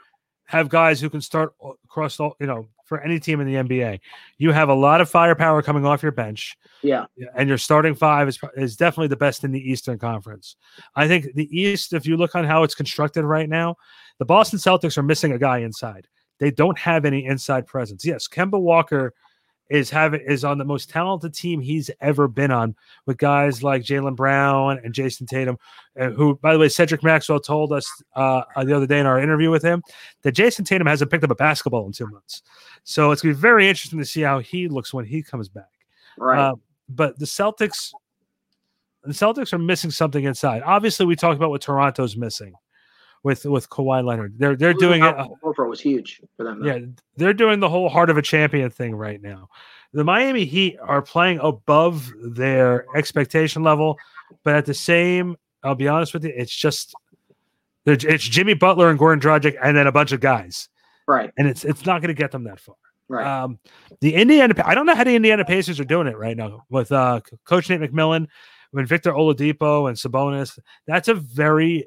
[0.47, 3.99] have guys who can start across all, you know, for any team in the NBA.
[4.37, 6.57] You have a lot of firepower coming off your bench.
[6.81, 10.55] Yeah, and your starting five is is definitely the best in the Eastern Conference.
[10.95, 13.75] I think the East, if you look on how it's constructed right now,
[14.19, 16.07] the Boston Celtics are missing a guy inside.
[16.39, 18.05] They don't have any inside presence.
[18.05, 19.13] Yes, Kemba Walker
[19.69, 23.83] is having is on the most talented team he's ever been on with guys like
[23.83, 25.57] Jaylen Brown and Jayson Tatum,
[25.99, 29.19] uh, who, by the way, Cedric Maxwell told us uh, the other day in our
[29.19, 29.83] interview with him
[30.21, 32.43] that Jayson Tatum hasn't picked up a basketball in two months.
[32.83, 35.49] So it's going to be very interesting to see how he looks when he comes
[35.49, 35.71] back.
[36.17, 36.39] right.
[36.39, 36.55] Uh,
[36.89, 37.91] but the Celtics,
[39.03, 40.61] the Celtics are missing something inside.
[40.63, 42.53] Obviously, we talked about what Toronto's missing
[43.23, 44.35] with with Kawhi Leonard.
[44.37, 45.15] They're they're doing it.
[45.43, 46.61] Horford was huge for them.
[46.61, 46.67] though.
[46.75, 46.79] yeah,
[47.15, 49.49] they're doing the whole heart of a champion thing right now.
[49.93, 53.97] The Miami Heat are playing above their expectation level,
[54.43, 56.93] but at the same, I'll be honest with you, it's just
[57.85, 60.67] it's Jimmy Butler and Goran Dragic, and then a bunch of guys,
[61.07, 61.31] Right.
[61.37, 62.75] and it's it's not going to get them that far.
[63.09, 63.25] Right.
[63.25, 63.59] Um,
[64.01, 66.91] the Indiana, I don't know how the Indiana Pacers are doing it right now with
[66.91, 68.27] uh, Coach Nate McMillan,
[68.71, 70.59] when Victor Oladipo and Sabonis.
[70.85, 71.85] That's a very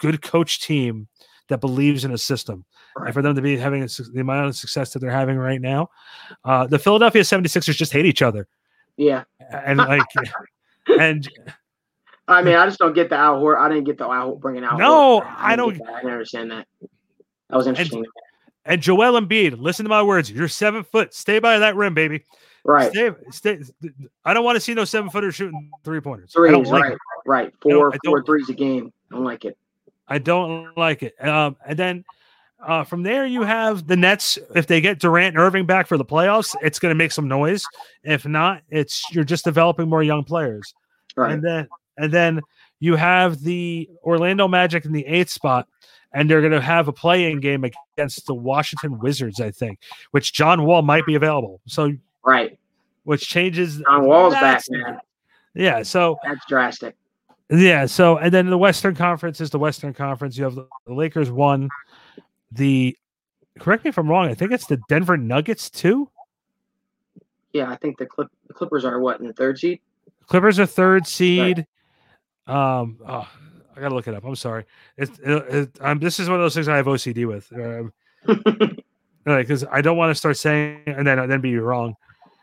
[0.00, 1.06] good coach team
[1.48, 2.64] that believes in a system.
[2.96, 3.06] Right.
[3.06, 5.60] And for them to be having a, the amount of success that they're having right
[5.60, 5.88] now,
[6.44, 8.48] uh, the Philadelphia 76ers just hate each other.
[8.96, 9.24] yeah.
[9.50, 10.02] And like,
[11.00, 11.28] and
[12.28, 13.46] I mean, I just don't get the Al.
[13.56, 14.78] I didn't get the Al bringing out.
[14.78, 16.66] No, I don't- I didn't understand that.
[17.48, 18.04] That was interesting.
[18.64, 20.30] and Joel Embiid, listen to my words.
[20.30, 21.12] You're seven foot.
[21.14, 22.24] Stay by that rim, baby.
[22.64, 22.90] right.
[22.92, 23.58] Stay, stay.
[24.24, 26.32] I don't want to see no seven footers shooting three pointers.
[26.36, 26.68] I Threes.
[26.68, 26.92] like Right.
[26.92, 26.98] it.
[27.26, 27.52] Right.
[27.60, 28.92] Four I four threes a game.
[29.10, 29.56] I don't like it.
[30.10, 31.14] I don't like it.
[31.24, 32.04] Um, and then
[32.66, 34.38] uh, from there, you have the Nets.
[34.54, 37.28] If they get Durant and Irving back for the playoffs, it's going to make some
[37.28, 37.64] noise.
[38.02, 40.74] If not, it's you're just developing more young players.
[41.16, 41.32] Right.
[41.32, 42.40] And then and then
[42.80, 45.68] you have the Orlando Magic in the eighth spot,
[46.12, 49.78] and they're going to have a play-in game against the Washington Wizards, I think,
[50.10, 51.60] which John Wall might be available.
[51.66, 51.92] So
[52.24, 52.58] right.
[53.04, 53.78] which changes.
[53.78, 54.98] John Wall's back, man.
[55.54, 55.82] Yeah.
[55.82, 56.96] So That's drastic.
[57.50, 57.86] Yeah.
[57.86, 60.36] So, and then the Western Conference is the Western Conference.
[60.36, 61.68] You have the, the Lakers one,
[62.52, 62.96] the
[63.58, 64.28] correct me if I'm wrong.
[64.28, 66.10] I think it's the Denver Nuggets too.
[67.52, 69.80] Yeah, I think the Clip the Clippers are what in the third seed.
[70.26, 71.66] Clippers are third seed.
[72.46, 73.28] Um, oh,
[73.76, 74.24] I gotta look it up.
[74.24, 74.64] I'm sorry.
[74.96, 77.52] It's it, it, um, this is one of those things I have OCD with.
[77.52, 77.92] Um,
[79.24, 81.96] because I don't want to start saying and then then be wrong.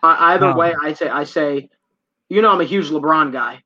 [0.03, 1.69] I, either Um, way, I say I say,
[2.29, 3.63] you know, I'm a huge LeBron guy,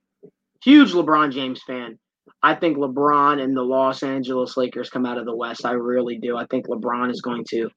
[0.63, 1.97] huge LeBron James fan.
[2.43, 5.65] I think LeBron and the Los Angeles Lakers come out of the West.
[5.65, 6.37] I really do.
[6.37, 7.69] I think LeBron is going to.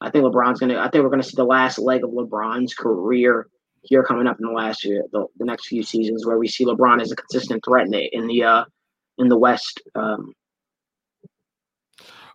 [0.00, 0.78] I think LeBron's going to.
[0.78, 3.48] I think we're going to see the last leg of LeBron's career
[3.82, 6.64] here coming up in the last year, the, the next few seasons, where we see
[6.64, 8.64] LeBron as a consistent threat in the in the uh,
[9.18, 9.80] in the West.
[9.94, 10.32] Um,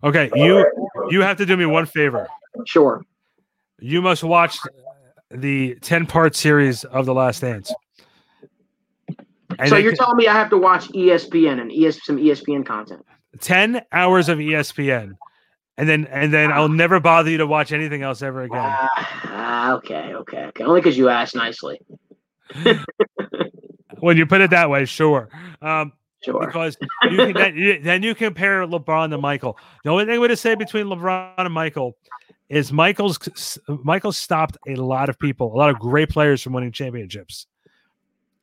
[0.04, 0.64] Okay, you
[1.10, 2.28] you have to do me one favor.
[2.66, 3.04] sure.
[3.80, 4.58] You must watch
[5.30, 7.72] the 10 part series of The Last Dance.
[9.58, 12.64] And so you're can- telling me I have to watch ESPN and ES some ESPN
[12.64, 13.04] content?
[13.40, 15.12] 10 hours of ESPN.
[15.76, 18.58] And then and then I'll never bother you to watch anything else ever again.
[18.60, 20.64] Ah, okay, okay, okay.
[20.64, 21.80] Only because you asked nicely.
[24.00, 25.28] When you put it that way, sure.
[25.60, 25.92] Um,
[26.24, 26.46] Sure.
[26.46, 26.76] because
[27.10, 29.56] you can, then, you, then you compare LeBron to Michael.
[29.84, 31.96] The only thing going to say between LeBron and Michael
[32.48, 36.72] is Michael's Michael stopped a lot of people, a lot of great players from winning
[36.72, 37.46] championships.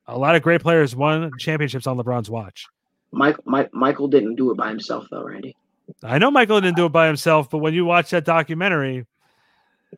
[0.08, 2.66] A lot of great players won championships on LeBron's watch.
[3.12, 5.56] Mike, Mike, Michael didn't do it by himself, though, Randy.
[6.02, 9.06] I know Michael didn't do it by himself, but when you watch that documentary,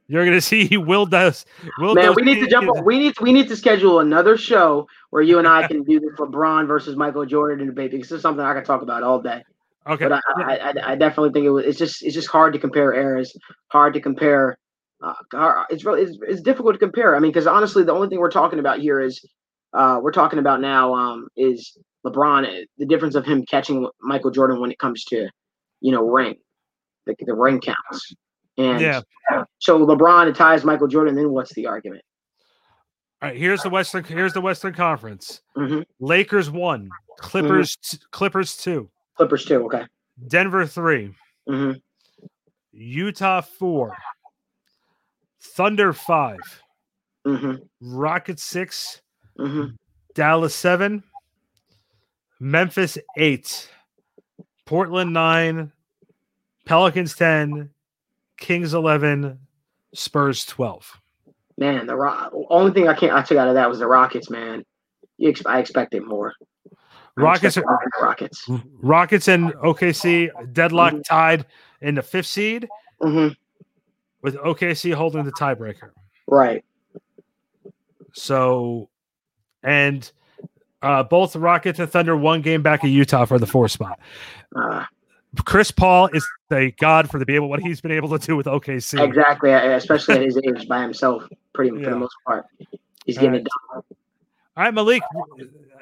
[0.06, 1.44] you're going to see he will does.
[1.78, 2.68] Will Man, does we need to jump.
[2.68, 6.00] On, we need we need to schedule another show where you and I can do
[6.00, 9.20] this LeBron versus Michael Jordan debate because this is something I can talk about all
[9.20, 9.42] day.
[9.86, 11.64] Okay, But I, I, I, I definitely think it was.
[11.64, 13.36] It's just it's just hard to compare eras.
[13.68, 14.58] Hard to compare.
[15.02, 17.16] Uh, it's really it's, it's difficult to compare.
[17.16, 19.24] I mean, because honestly, the only thing we're talking about here is
[19.72, 22.46] uh, we're talking about now um, is LeBron.
[22.46, 25.28] uh, The difference of him catching Michael Jordan when it comes to
[25.80, 26.36] you know ring,
[27.06, 28.14] the, the ring counts.
[28.56, 29.02] And yeah.
[29.58, 31.14] so LeBron ties Michael Jordan.
[31.14, 32.02] Then what's the argument?
[33.20, 34.04] All right, here's the Western.
[34.04, 35.42] Here's the Western Conference.
[35.56, 39.64] hmm Lakers one, Clippers t- Clippers two, Clippers two.
[39.66, 39.84] Okay.
[40.28, 41.14] Denver three,
[41.48, 41.72] hmm
[42.72, 43.96] Utah four,
[45.40, 46.62] Thunder five,
[47.24, 49.02] hmm Rockets six,
[49.38, 49.64] hmm
[50.14, 51.02] Dallas seven,
[52.40, 53.68] Memphis eight,
[54.66, 55.72] Portland nine,
[56.64, 57.70] Pelicans ten,
[58.36, 59.38] Kings eleven,
[59.94, 61.00] Spurs twelve.
[61.56, 62.32] Man, the Rock.
[62.50, 64.30] Only thing I can't I took out of that was the Rockets.
[64.30, 64.64] Man,
[65.22, 66.34] ex- I expected more.
[67.16, 68.48] Rockets expected more Rockets.
[68.80, 71.04] Rockets and OKC deadlock Mhm.
[71.04, 71.46] tied
[71.80, 72.68] in the fifth seed
[73.00, 73.28] hmm
[74.22, 75.90] with OKC holding the tiebreaker.
[76.26, 76.64] Right.
[78.14, 78.88] So,
[79.62, 80.10] and
[80.82, 83.98] uh, both Rockets and Thunder one game back in Utah for the four spot.
[84.54, 84.84] Uh,
[85.44, 88.36] Chris Paul is a god for the be able what he's been able to do
[88.36, 89.02] with OKC.
[89.04, 89.52] exactly.
[89.52, 92.46] uh, Especially at his age, by himself, pretty for the most part,
[93.04, 93.40] he's All getting right.
[93.42, 93.82] it done.
[94.56, 95.02] All right, Malik.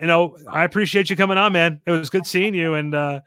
[0.01, 1.81] You know, I appreciate you coming on, man.
[1.87, 3.21] It was good seeing you, and uh,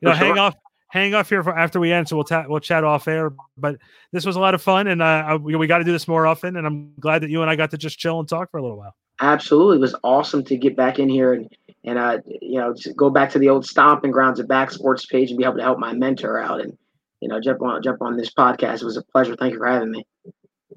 [0.00, 0.38] you know, For hang sure.
[0.44, 0.54] off,
[0.88, 3.32] hang off here for after we end, so we'll ta- we'll chat off air.
[3.58, 3.76] But
[4.12, 6.08] this was a lot of fun, and uh, I, we, we got to do this
[6.08, 6.56] more often.
[6.56, 8.62] And I'm glad that you and I got to just chill and talk for a
[8.62, 8.94] little while.
[9.20, 11.48] Absolutely, it was awesome to get back in here and
[11.84, 15.30] and uh you know go back to the old stomping grounds of back sports page
[15.30, 16.76] and be able to help my mentor out and
[17.20, 18.82] you know jump on jump on this podcast.
[18.82, 19.36] It was a pleasure.
[19.36, 20.04] Thank you for having me.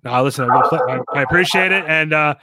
[0.03, 2.35] No, listen, I, I- I appreciate it, and uh,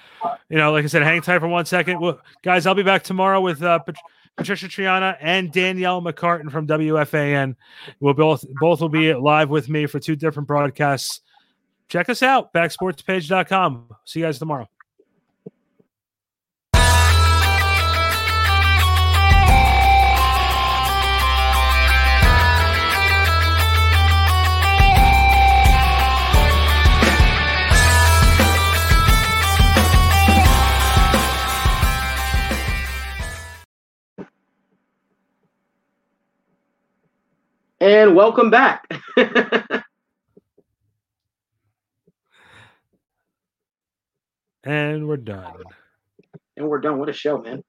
[0.48, 2.66] you know, like I said, hang tight for one second, well, guys.
[2.66, 3.94] I'll be back tomorrow with uh, Pat-
[4.36, 7.54] Patricia Traina and Danielle McCartan from WFAN.
[8.00, 11.20] We'll both both will be live with me for two different broadcasts.
[11.88, 13.94] Check us out, backsportspage.com.
[14.04, 14.68] See you guys tomorrow.
[37.80, 38.88] And welcome back.
[44.64, 45.64] And we're done.
[46.56, 46.98] and we're done.
[46.98, 47.62] What a show, man.